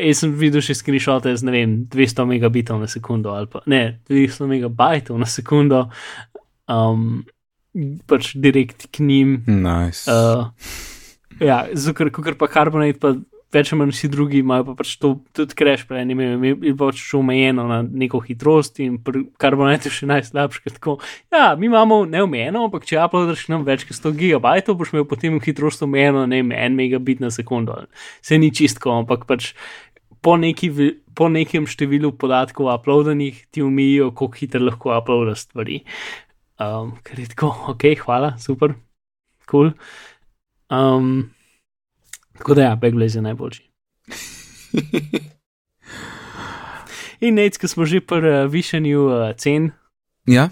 [0.00, 3.98] Jaz sem videl še screenshote z, ne vem, 200 megabitov na sekundo ali pa ne,
[4.08, 5.86] 200 megabajtov na sekundo,
[6.72, 7.22] um,
[8.08, 9.38] pač direkt k njim.
[9.48, 10.08] Nice.
[10.08, 10.48] Uh,
[11.40, 13.16] ja, zato ker pa Carbonite pa
[13.54, 16.74] več ali manj vsi drugi imajo pa pač to tudi crash, pa ne imajo, je
[16.78, 18.98] pač omejeno na neko hitrost in
[19.40, 20.76] kar bo najte še najslabše.
[20.78, 20.98] Tako,
[21.34, 25.38] ja, mi imamo neomejeno, ampak če uploadaš nam več kot 100 gigabajtov, boš imel potem
[25.42, 27.78] hitrost omejeno ne, 1 megabit na sekundo.
[28.24, 29.52] Se ni čistko, ampak pač.
[30.24, 30.72] Po, neki,
[31.14, 35.76] po nekem številu podatkov uploadanih ti umijo, kako hitro lahko uploadaš stvari.
[36.58, 38.74] Um, ker je tako, ok, hvala, super,
[39.46, 39.70] kul.
[39.70, 39.72] Cool.
[40.72, 41.35] Um,
[42.38, 43.62] Tako da, ja, Backblaze je najboljši.
[47.20, 49.70] In nec, ki smo že pri uh, višanju uh, cen.
[50.26, 50.48] Ja.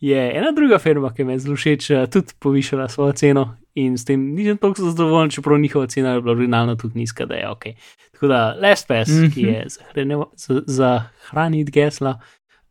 [0.00, 4.04] Je ena druga firma, ki me zelo všeč, uh, tudi povišala svojo ceno in s
[4.06, 7.64] tem nisem toliko zadovoljen, čeprav njihova cena je bila originalno tudi nizka, da je ok.
[8.12, 9.34] Tako da, LastPass, mm -hmm.
[9.34, 12.20] ki je za, za hraniti gesla,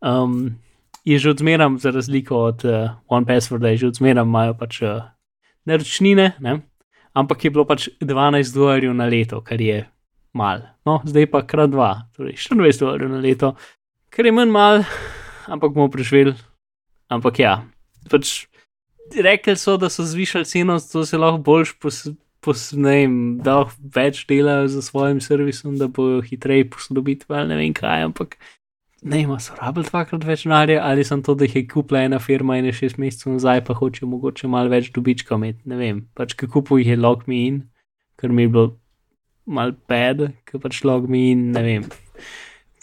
[0.01, 0.55] um,
[1.03, 5.03] je že odzmeram, za razliko od uh, OnePassworda, je že odzmeram, imajo pač uh,
[5.65, 6.31] naročnine.
[6.39, 6.59] Ne?
[7.13, 9.83] Ampak je bilo pač 12 dolarjev na leto, kar je
[10.33, 10.65] mal.
[10.85, 13.53] No, zdaj pa krat dva, torej 24 dolarjev na leto,
[14.13, 14.83] kar je manj mal,
[15.47, 16.33] ampak bomo preživeli.
[17.13, 17.53] Ampak ja,
[18.09, 18.47] pač
[19.13, 21.75] rekli so, da so zvišali ceno, da se lahko boljš
[22.43, 28.09] posnejem, da lahko več delajo za svojim servisom, da bojo hitreje posodobiti, ne vem kaj,
[28.09, 28.37] ampak
[29.03, 32.19] ne ima, so rabili dvakrat več denarja, ali sem to, da jih je kupila ena
[32.23, 35.99] firma in je šest mesecev nazaj, pa hoče mogoče malo več dobička imeti, ne vem.
[36.15, 37.59] Pač, ki kupuj jih je log me in,
[38.19, 38.65] ker mi je bilo
[39.45, 41.87] mal bed, ki pač log me in, ne vem.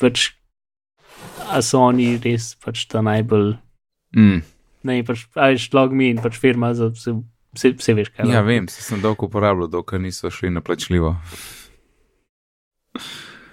[0.00, 0.30] pač,
[1.48, 3.54] a so oni res pač ta najbolj.
[4.16, 4.42] Mm.
[4.88, 7.18] Ne, pač, a veš, logmi in pač firma za vse,
[7.56, 8.28] vse, vse veš, kaj.
[8.28, 8.48] Ja, no.
[8.48, 11.14] vem, se sem dolgo uporabljal, dokler niso šli na plačljivo.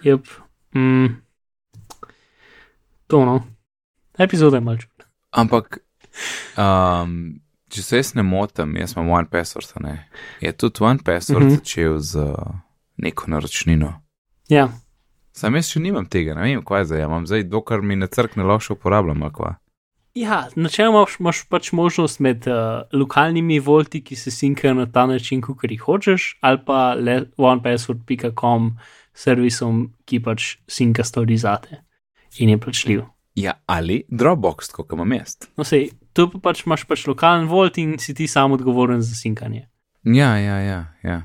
[0.06, 0.32] Yep.
[0.76, 1.18] Mm.
[3.08, 3.42] To no.
[4.18, 4.88] Epizoda je malč.
[5.32, 5.80] Ampak,
[6.58, 7.40] um,
[7.70, 10.10] če se jaz ne motim, jaz imam One Password, ne.
[10.42, 11.50] Je tudi One Password mm.
[11.50, 11.60] -hmm.
[11.60, 12.34] začel z
[12.98, 13.94] neko naročnino.
[14.50, 14.70] Ja,
[15.38, 17.00] Sam jaz še nimam tega, ne vem, kaj zdaj.
[17.00, 19.56] ja, Imam zdaj, dokler mi ne crkne, lahko še uporabljam, kva.
[20.16, 25.42] ja načeloma imaš, pač možnost med uh, lokalnimi volti, ki se sinkajo na ta način,
[25.42, 26.96] kot jih hočeš, ali pa
[27.38, 28.72] onepassword.com
[29.14, 31.87] servisom, ki pač sinka stvari zate
[32.40, 33.06] in je plačljiv.
[33.38, 35.36] Ja, ali Dropbox, kot imam jaz.
[35.58, 39.14] No, sej, tu pa pač imaš pač lokalen volt in si ti sam odgovoren za
[39.16, 39.68] sinkanje.
[40.04, 40.80] Ja, ja, ja.
[41.06, 41.20] ja.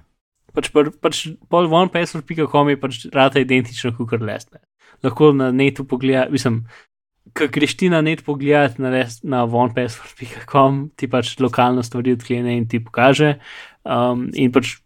[0.53, 4.69] Pač, pa, pač pol onepassword.com je pač rata identično kot LastPass.
[5.03, 6.67] Lahko na netu pogleda, mislim,
[7.33, 8.93] ko greš ti na net pogledat na,
[9.25, 13.39] na onepassword.com, ti pač lokalno stvari odklene in ti pokaže.
[13.89, 14.77] Um, in pač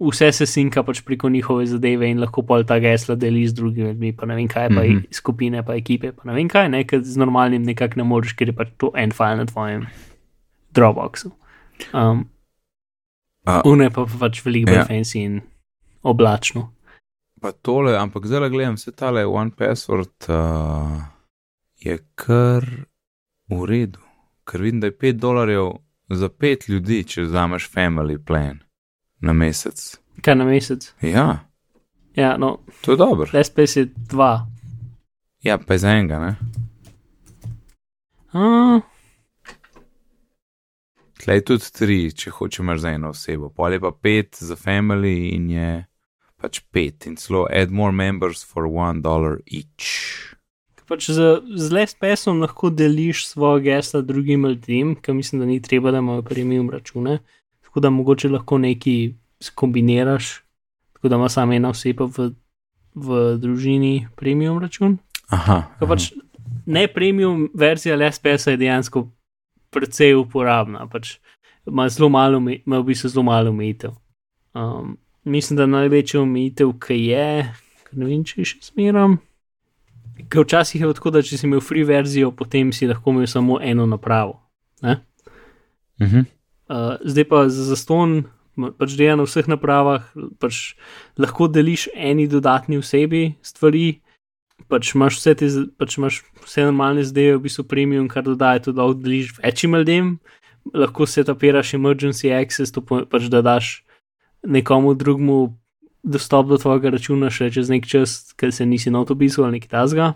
[0.00, 3.88] vse se sinka pač preko njihove zadeve in lahko pol ta gesla deli z drugimi
[3.88, 5.04] ljudmi, pa ne vem kaj, pa mm -hmm.
[5.10, 8.48] skupine, pa ekipe, pa ne vem kaj, ne, ker z normalnim nekako ne moreš, ker
[8.48, 9.86] je pač to en file na tvojem
[10.74, 11.30] Dropboxu.
[11.94, 12.28] Um,
[13.46, 14.80] A- Une pa pač veliko bolj Ja.
[14.80, 14.86] ja.
[14.86, 15.40] fancy in
[16.02, 16.72] oblačno.
[17.40, 21.02] Pa tole, ampak zdaj le gledam, vse tale One Password uh,
[21.78, 22.64] je kar
[23.48, 23.98] v redu.
[24.44, 25.72] Ker vidim, da je 5 dolarjev
[26.08, 28.65] za 5 ljudi, če vzameš family plan
[29.20, 29.96] na mesec.
[30.22, 30.92] Kaj na mesec?
[31.02, 31.46] Ja,
[32.16, 33.30] Ja, no, to je dobro.
[33.32, 34.46] LSPS je dva.
[35.42, 36.36] Ja, pa je za enega, ne?
[41.24, 45.50] Tlej tudi tri, če hočeš za eno osebo, pol je pa pet za family in
[45.50, 45.70] je
[46.40, 50.32] pač pet in celo add more members for one dollar each.
[50.88, 55.90] pač z, z LSPS-om lahko deliš svoje gesla drugim ljudem, ker mislim, da ni treba,
[55.90, 57.18] da imajo premium račune.
[57.76, 59.10] Tako da mogoče lahko nekaj
[59.40, 60.42] skombiniraš,
[60.92, 62.30] tako da ima samo ena oseba v,
[62.94, 64.94] v družini premium račun.
[65.28, 65.58] Aha.
[65.76, 66.06] Ker pač
[66.66, 69.02] ne premium verzija LSPS-a je dejansko
[69.70, 71.18] precej uporabna, pač
[71.68, 73.92] ima zelo malo, ima v bistvu zelo malo omejitev.
[74.54, 77.26] Um, mislim, da največja omejitev, ki je,
[77.84, 79.18] ker ne vem, če še smeram.
[80.32, 83.60] Ker včasih je tako, da če si imel free verzijo, potem si lahko imel samo
[83.60, 84.40] eno napravo.
[84.80, 84.96] Ne?
[86.00, 86.24] Uh -huh.
[86.66, 88.24] Uh, zdaj pa za zaston,
[88.56, 90.08] pač dela na vseh napravah,
[90.42, 90.74] pač
[91.20, 94.00] lahko deliš eni dodatni osebi stvari,
[94.66, 98.80] pač imaš vse te, pač imaš vse normalne zdaj, v bistvu premium, kar dodaja, tudi
[98.80, 100.16] lahko deliš večjim ljudem,
[100.74, 103.84] lahko se tapiraš emergency access, to pač da daš
[104.46, 105.54] nekomu drugmu
[106.06, 109.72] dostop do tvojega računa še čez nek čas, ker se nisi na avtobusu ali nekaj
[109.74, 110.14] tasga.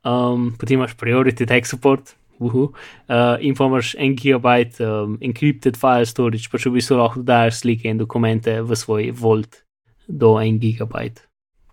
[0.00, 5.78] Um, potem imaš priority tech support, uhu, uh, in pa imaš en gigabajt um, encrypted
[5.80, 9.62] file storage, pač v bistvu lahko daš slike in dokumente v svoj volt
[10.08, 11.24] do en gigabajt,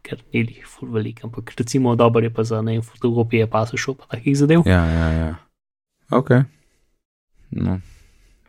[0.06, 3.66] ker ni jih ful velik, ampak recimo dober je pa za ne vem, fotografije, pa
[3.66, 4.68] so šel pa takih zadev.
[4.68, 5.32] Ja, ja, ja.
[6.12, 6.36] Ok.
[7.52, 7.80] No,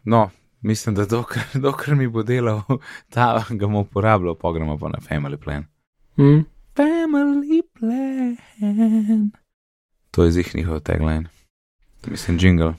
[0.04, 0.28] no
[0.60, 2.62] mislim, da dokler, dokler mi bo delal,
[3.14, 5.64] ta ga bom uporabljal, pa gremo pa na family plan.
[6.18, 6.44] Mm.
[6.76, 9.30] Family plan.
[10.10, 11.28] To je zih njihov tagline.
[12.06, 12.74] Mislim, jingle.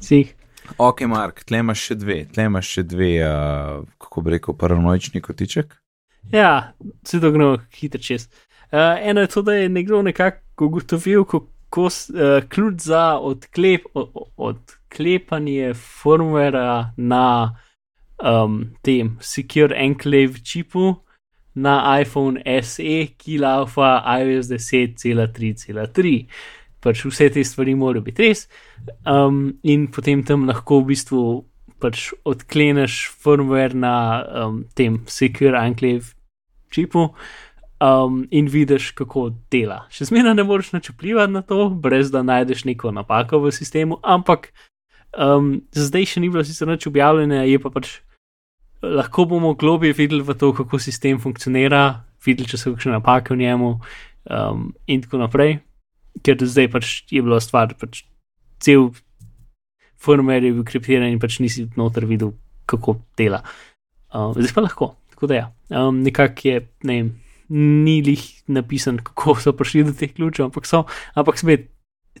[0.00, 0.34] Sih.
[0.78, 5.20] Ok, Mark, tle imaš še dve, tle imaš še dve, uh, kako bi rekel, paranoični
[5.20, 5.72] kotiček.
[6.32, 6.72] Ja,
[7.04, 8.28] se to gre hitro čez.
[8.68, 14.10] Uh, eno je to, da je nekdo nekako ugotovil, kako uh, ključ za odklep, o-
[14.14, 17.56] o- odklepanje firmwarea na
[18.20, 20.94] um, tem Secure Enclave čipu
[21.54, 26.26] na iPhone SE, ki laufa iOS 10.3.3.
[26.84, 28.46] Pač vse te stvari morajo biti res.
[29.02, 31.22] Um, in potem tam lahko v bistvu
[31.82, 36.14] pač odkleneš firmware na um, tem Secure Enclave
[36.74, 37.08] čipu
[37.80, 39.84] um, in vidiš, kako dela.
[39.94, 44.00] Še zmeraj ne moreš nič vplivati na to, brez da najdeš neko napako v sistemu,
[44.02, 44.50] ampak
[45.14, 47.98] um, zdaj še ni bilo sicer nič objavljeno, je pa pač
[48.82, 53.42] lahko bomo globje videli v to, kako sistem funkcionira, videli, če so kakšne napake v
[53.42, 55.58] njemu um, in tako naprej.
[56.24, 58.02] Ker zdaj pač je bila stvar, pač
[58.62, 58.90] cel
[59.98, 62.32] firmware je bil kriptiran in pač nisi noter videl,
[62.70, 63.42] kako dela.
[64.14, 65.46] Um, zdaj pa lahko, tako da ja.
[65.68, 67.10] Um, nekako je, ne vem,
[67.48, 70.84] ni lih napisan, kako so prišli do teh ključev, ampak so,
[71.18, 71.68] ampak spet,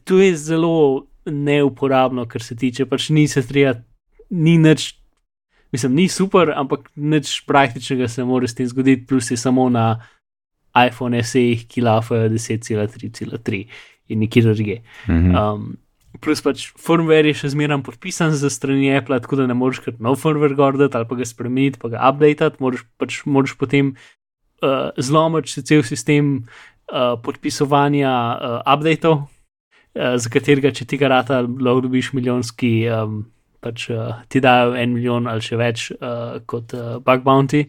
[0.08, 3.76] to je zelo neuporabno, kar se tiče, pač ni se treba,
[4.30, 4.94] ni nič,
[5.72, 9.68] mislim, ni super, ampak nič praktičnega se ne more s tem zgoditi, plus je samo
[9.72, 10.00] na
[10.86, 13.64] iPhone SE, ki lafajo 10,3,3
[14.08, 14.80] in nikjer druge.
[15.08, 15.34] Mhm.
[15.34, 15.76] Um,
[16.20, 19.98] plus pač firmware je še zmeraj podpisan za strani Apple, tako da ne moreš kar
[20.02, 23.92] nov firmware gordati ali pa ga spremeniti, pa ga updatati, moraš pač moraš potem
[24.64, 26.32] uh, zlomiti cel sistem
[26.90, 33.22] uh, podpisovanja uh, updatov, uh, za katerega, če ti ga rata, lahko dobiš milijonski, um,
[33.62, 37.66] pač uh, ti dajo en milijon ali še več uh, kot uh, bug bounty.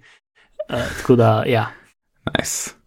[0.69, 1.69] Uh, tako da, ja.
[2.29, 2.78] Nice.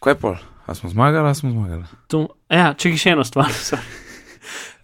[0.00, 0.36] Kaj je pol?
[0.66, 1.84] A smo zmagali, a smo zmagali?
[2.08, 3.52] To, ja, če še eno stvar.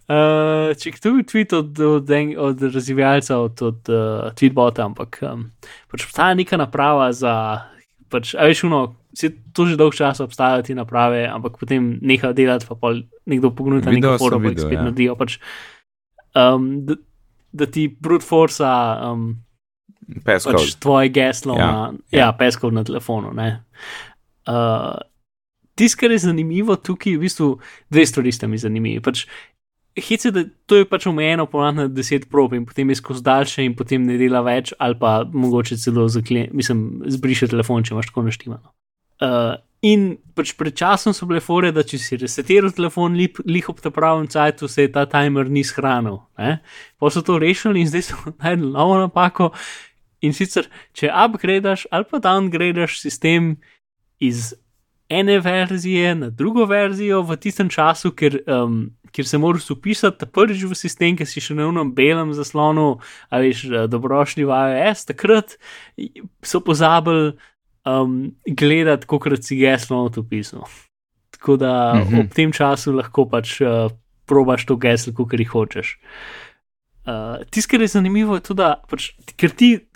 [0.07, 5.17] Uh, če to bi tweet od, od, en- od razvijalca, od, od uh, tweetbota, ampak
[5.27, 5.41] um,
[5.91, 7.33] pač obstaja neka naprava za,
[8.07, 8.79] pač, a veš, uno,
[9.11, 13.51] se to že dolgo časa obstajajo te naprave, ampak potem neha delati, pa pol nekdo
[13.51, 14.85] Video neko sem forum, pa videl, spet ja.
[14.87, 15.17] naredijo.
[15.19, 15.35] Pač,
[16.39, 16.95] um, da,
[17.51, 19.27] da ti brute force um,
[20.23, 20.55] Peskov.
[20.55, 22.19] pač tvoje geslo Ja, ja, na, ja.
[22.23, 23.35] ja, peskov na telefonu.
[23.35, 23.65] ne.
[24.47, 24.95] Uh,
[25.77, 27.51] Tisto, kar je zanimivo tukaj, v bistvu
[27.93, 29.01] dve stvari sta mi zanimivi.
[29.05, 29.27] Pač,
[29.97, 33.63] Hice, da to je pač omejeno ponavadi na 10 prob in potem je skozi daljše
[33.65, 36.83] in potem ne dela več, ali pa mogoče celo zakle, mislim,
[37.17, 38.73] zbriše telefon, če imaš tako naštimano.
[39.17, 43.69] Uh, in pač pred časom so bile fore, da če si resetiral telefon, lip, lih
[43.73, 46.21] ob ta pravem cajtu, se je ta timer ni shranil.
[46.37, 49.49] Pa so to rešili in zdaj so najdel novo napako.
[50.25, 53.55] In sicer, če upgradaš ali pa downgradaš sistem
[54.19, 54.53] iz
[55.09, 60.63] ene verzije na drugo verzijo v tistem času, ker, um, ker se moraš upisati prvič
[60.67, 62.99] v sistem, ki si še na unem belem zaslonu,
[63.31, 65.55] a veš, eh, dobrošli v iOS, takrat
[66.43, 67.37] so pozabili
[67.87, 70.67] um, gledati, koliko si geslo odpisal.
[71.31, 72.03] Tako da Mhm.
[72.03, 72.19] mm -hmm.
[72.19, 73.91] ob tem času lahko pač uh,
[74.25, 75.99] probaš to geslo, kot jih hočeš.
[77.07, 79.87] Uh, Tisto, kar je zanimivo, je tudi, da pač, ker ti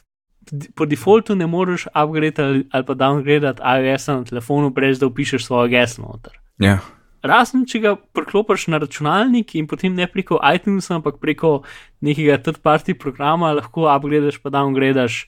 [0.75, 5.45] po defaultu ne moreš upgradati ali, ali pa downgradati iOS na telefonu, brez da upišeš
[5.45, 6.33] svoje geslo noter.
[6.59, 6.79] Ja.
[7.23, 11.61] Razen, če ga priklopiš na računalnik in potem ne preko iTunesa, ampak preko
[12.01, 15.27] nekega third-party programa, lahko upgradaš pa downgradaš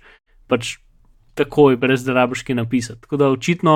[0.50, 0.78] pač
[1.38, 3.02] takoj, brez da rabiš kaj napisati.
[3.06, 3.76] Tako da očitno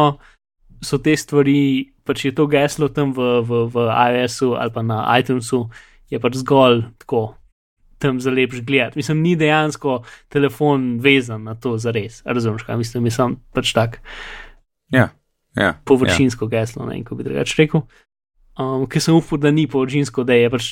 [0.84, 5.04] so te stvari, pač je to geslo tam v, v, v iOS-u ali pa na
[5.20, 5.68] iTunesu,
[6.10, 7.38] je pač zgolj tako
[7.98, 9.00] tam za lepš gledati.
[9.00, 12.22] Mislim, ni dejansko telefon vezan na to za res.
[12.26, 14.02] Razumeš, kaj mislim, mislim pač tak
[14.93, 15.10] Ja.
[15.58, 15.74] Ja.
[15.86, 16.60] površinsko ja.
[16.60, 17.82] geslo, ne vem, kako bi drugače rekel.
[18.58, 20.70] Um, ker sem upal, da ni površinsko, da je pač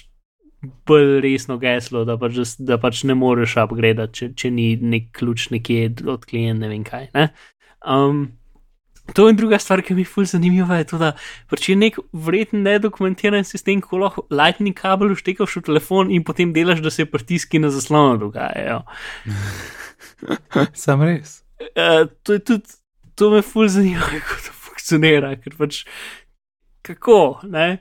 [0.88, 5.12] bolj resno geslo, da pač, da, da pač ne moreš upgradati, če, če ni nek
[5.18, 7.10] ključ nekje od klienta, ne vem kaj.
[7.18, 7.28] Ne?
[7.82, 8.28] Um,
[9.14, 11.12] to in druga stvar, ki mi je fulj zanimiva, je to, da
[11.52, 16.54] pač je nek vreten nedokumentiran sistem, ko lahko lightning kabel vštekaš v telefon in potem
[16.54, 18.82] delaš, da se pritiski na zaslonu dogajajo.
[18.82, 20.66] Ja.
[20.86, 21.44] Sam res.
[21.76, 22.80] Uh, to je tudi,
[23.16, 25.84] to me ful zanima, kako to funkcionira, ker pač
[26.86, 27.78] kako, ne?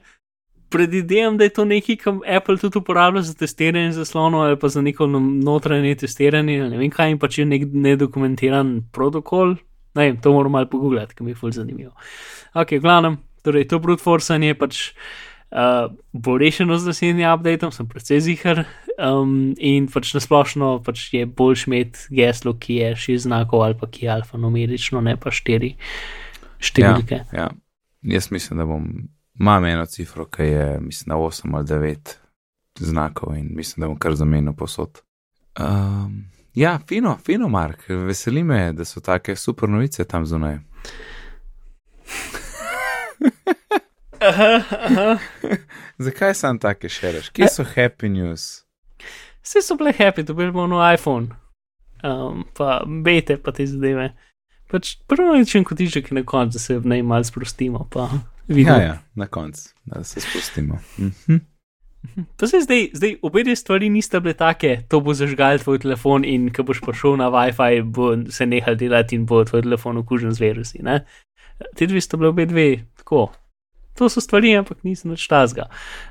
[0.74, 4.82] Predvidevam, da je to nekaj, kar Apple tudi uporablja za testiranje zaslonov ali pa za
[4.82, 9.54] neko no- notranje testiranje, ne vem kaj, in pač je nek nedokumentiran protokol.
[9.94, 11.92] Ne vem, to moram malo pogooglati, ker mi je ful zanimivo.
[12.54, 14.90] Ok, glavnem, torej to brute forcing pač
[15.54, 18.64] uh, bo rešeno z naslednjim updateom, sem precej zihar.
[18.94, 23.90] Um, in pač nasplošno pač je boljš imeti geslo, ki je šest znakov ali pa
[23.90, 25.74] ki je alfanumerično, ne pa štiri
[26.62, 27.24] številke.
[27.34, 27.50] Ja.
[28.04, 28.88] Jaz mislim, da bom.
[29.34, 32.12] Imam eno cifro, ki je, mislim, na 8 ali 9
[32.86, 35.00] znakov in mislim, da bom kar zamenil posod.
[35.58, 37.88] Um, ja, fino, fino, Mark.
[37.88, 40.58] Veseli me, da so take super novice tam zunaj.
[44.28, 45.18] Aha, aha.
[45.98, 47.28] Zakaj sam take šereš?
[47.28, 48.64] Kje so happy news?
[49.44, 51.26] Vse so bile happy, dobili bomo nov iPhone,
[52.02, 54.14] um, pa bete, pa te zadeve.
[54.70, 58.08] Pač prvo rečem kot tiček na koncu, da se v nej malo sprostimo, pa
[58.48, 58.76] vidimo.
[58.76, 60.78] Ja, ja, na koncu, da se spustimo.
[60.98, 61.36] Mhm.
[62.38, 66.24] Pa se zdaj, zdaj obe te stvari nista bile take, to bo zažgal tvoj telefon
[66.24, 70.34] in ko boš prišel na WiFi, bo se nehal delati in bo tvoj telefon okužen
[70.34, 70.82] z virusi.
[70.82, 71.04] Ne?
[71.76, 72.68] Te dve sta bile obe dve
[73.00, 73.28] tako.
[73.98, 75.68] To so stvari, ampak nisem več tazga.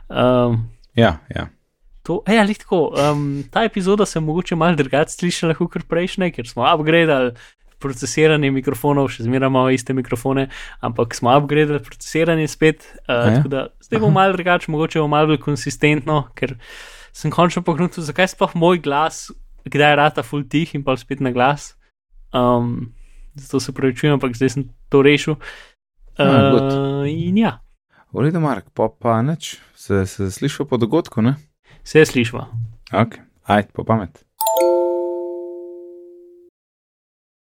[0.07, 0.63] Um,
[0.95, 1.47] Ja, ja.
[2.03, 2.91] To, ja, lih tako.
[2.99, 7.31] Um, ta epizoda se je mogoče malo drugače slišala kot prejšnje, ker smo upgradili
[7.83, 10.47] procesiranje mikrofonov, še zmeraj imamo iste mikrofone,
[10.83, 12.87] ampak smo upgradili procesiranje spet.
[13.03, 16.55] Uh, tako da zdaj bo malo drugače, mogoče bo malo bolj konsistentno, ker
[17.13, 19.27] sem končno pogledal, zakaj sploh moj glas,
[19.67, 21.73] kdaj rata full tih in pa spet na glas.
[22.33, 22.93] Um,
[23.35, 25.37] zato se pravi, čujem, ampak zdaj sem to rešil.
[26.17, 27.59] Uh, in ja,
[28.13, 31.33] V redu, Mark, pa pa nič, se, se slišal po dogodku, ne?
[31.81, 32.45] vse slišva.
[32.93, 33.17] Ok,
[33.49, 34.21] ajde, po pamet.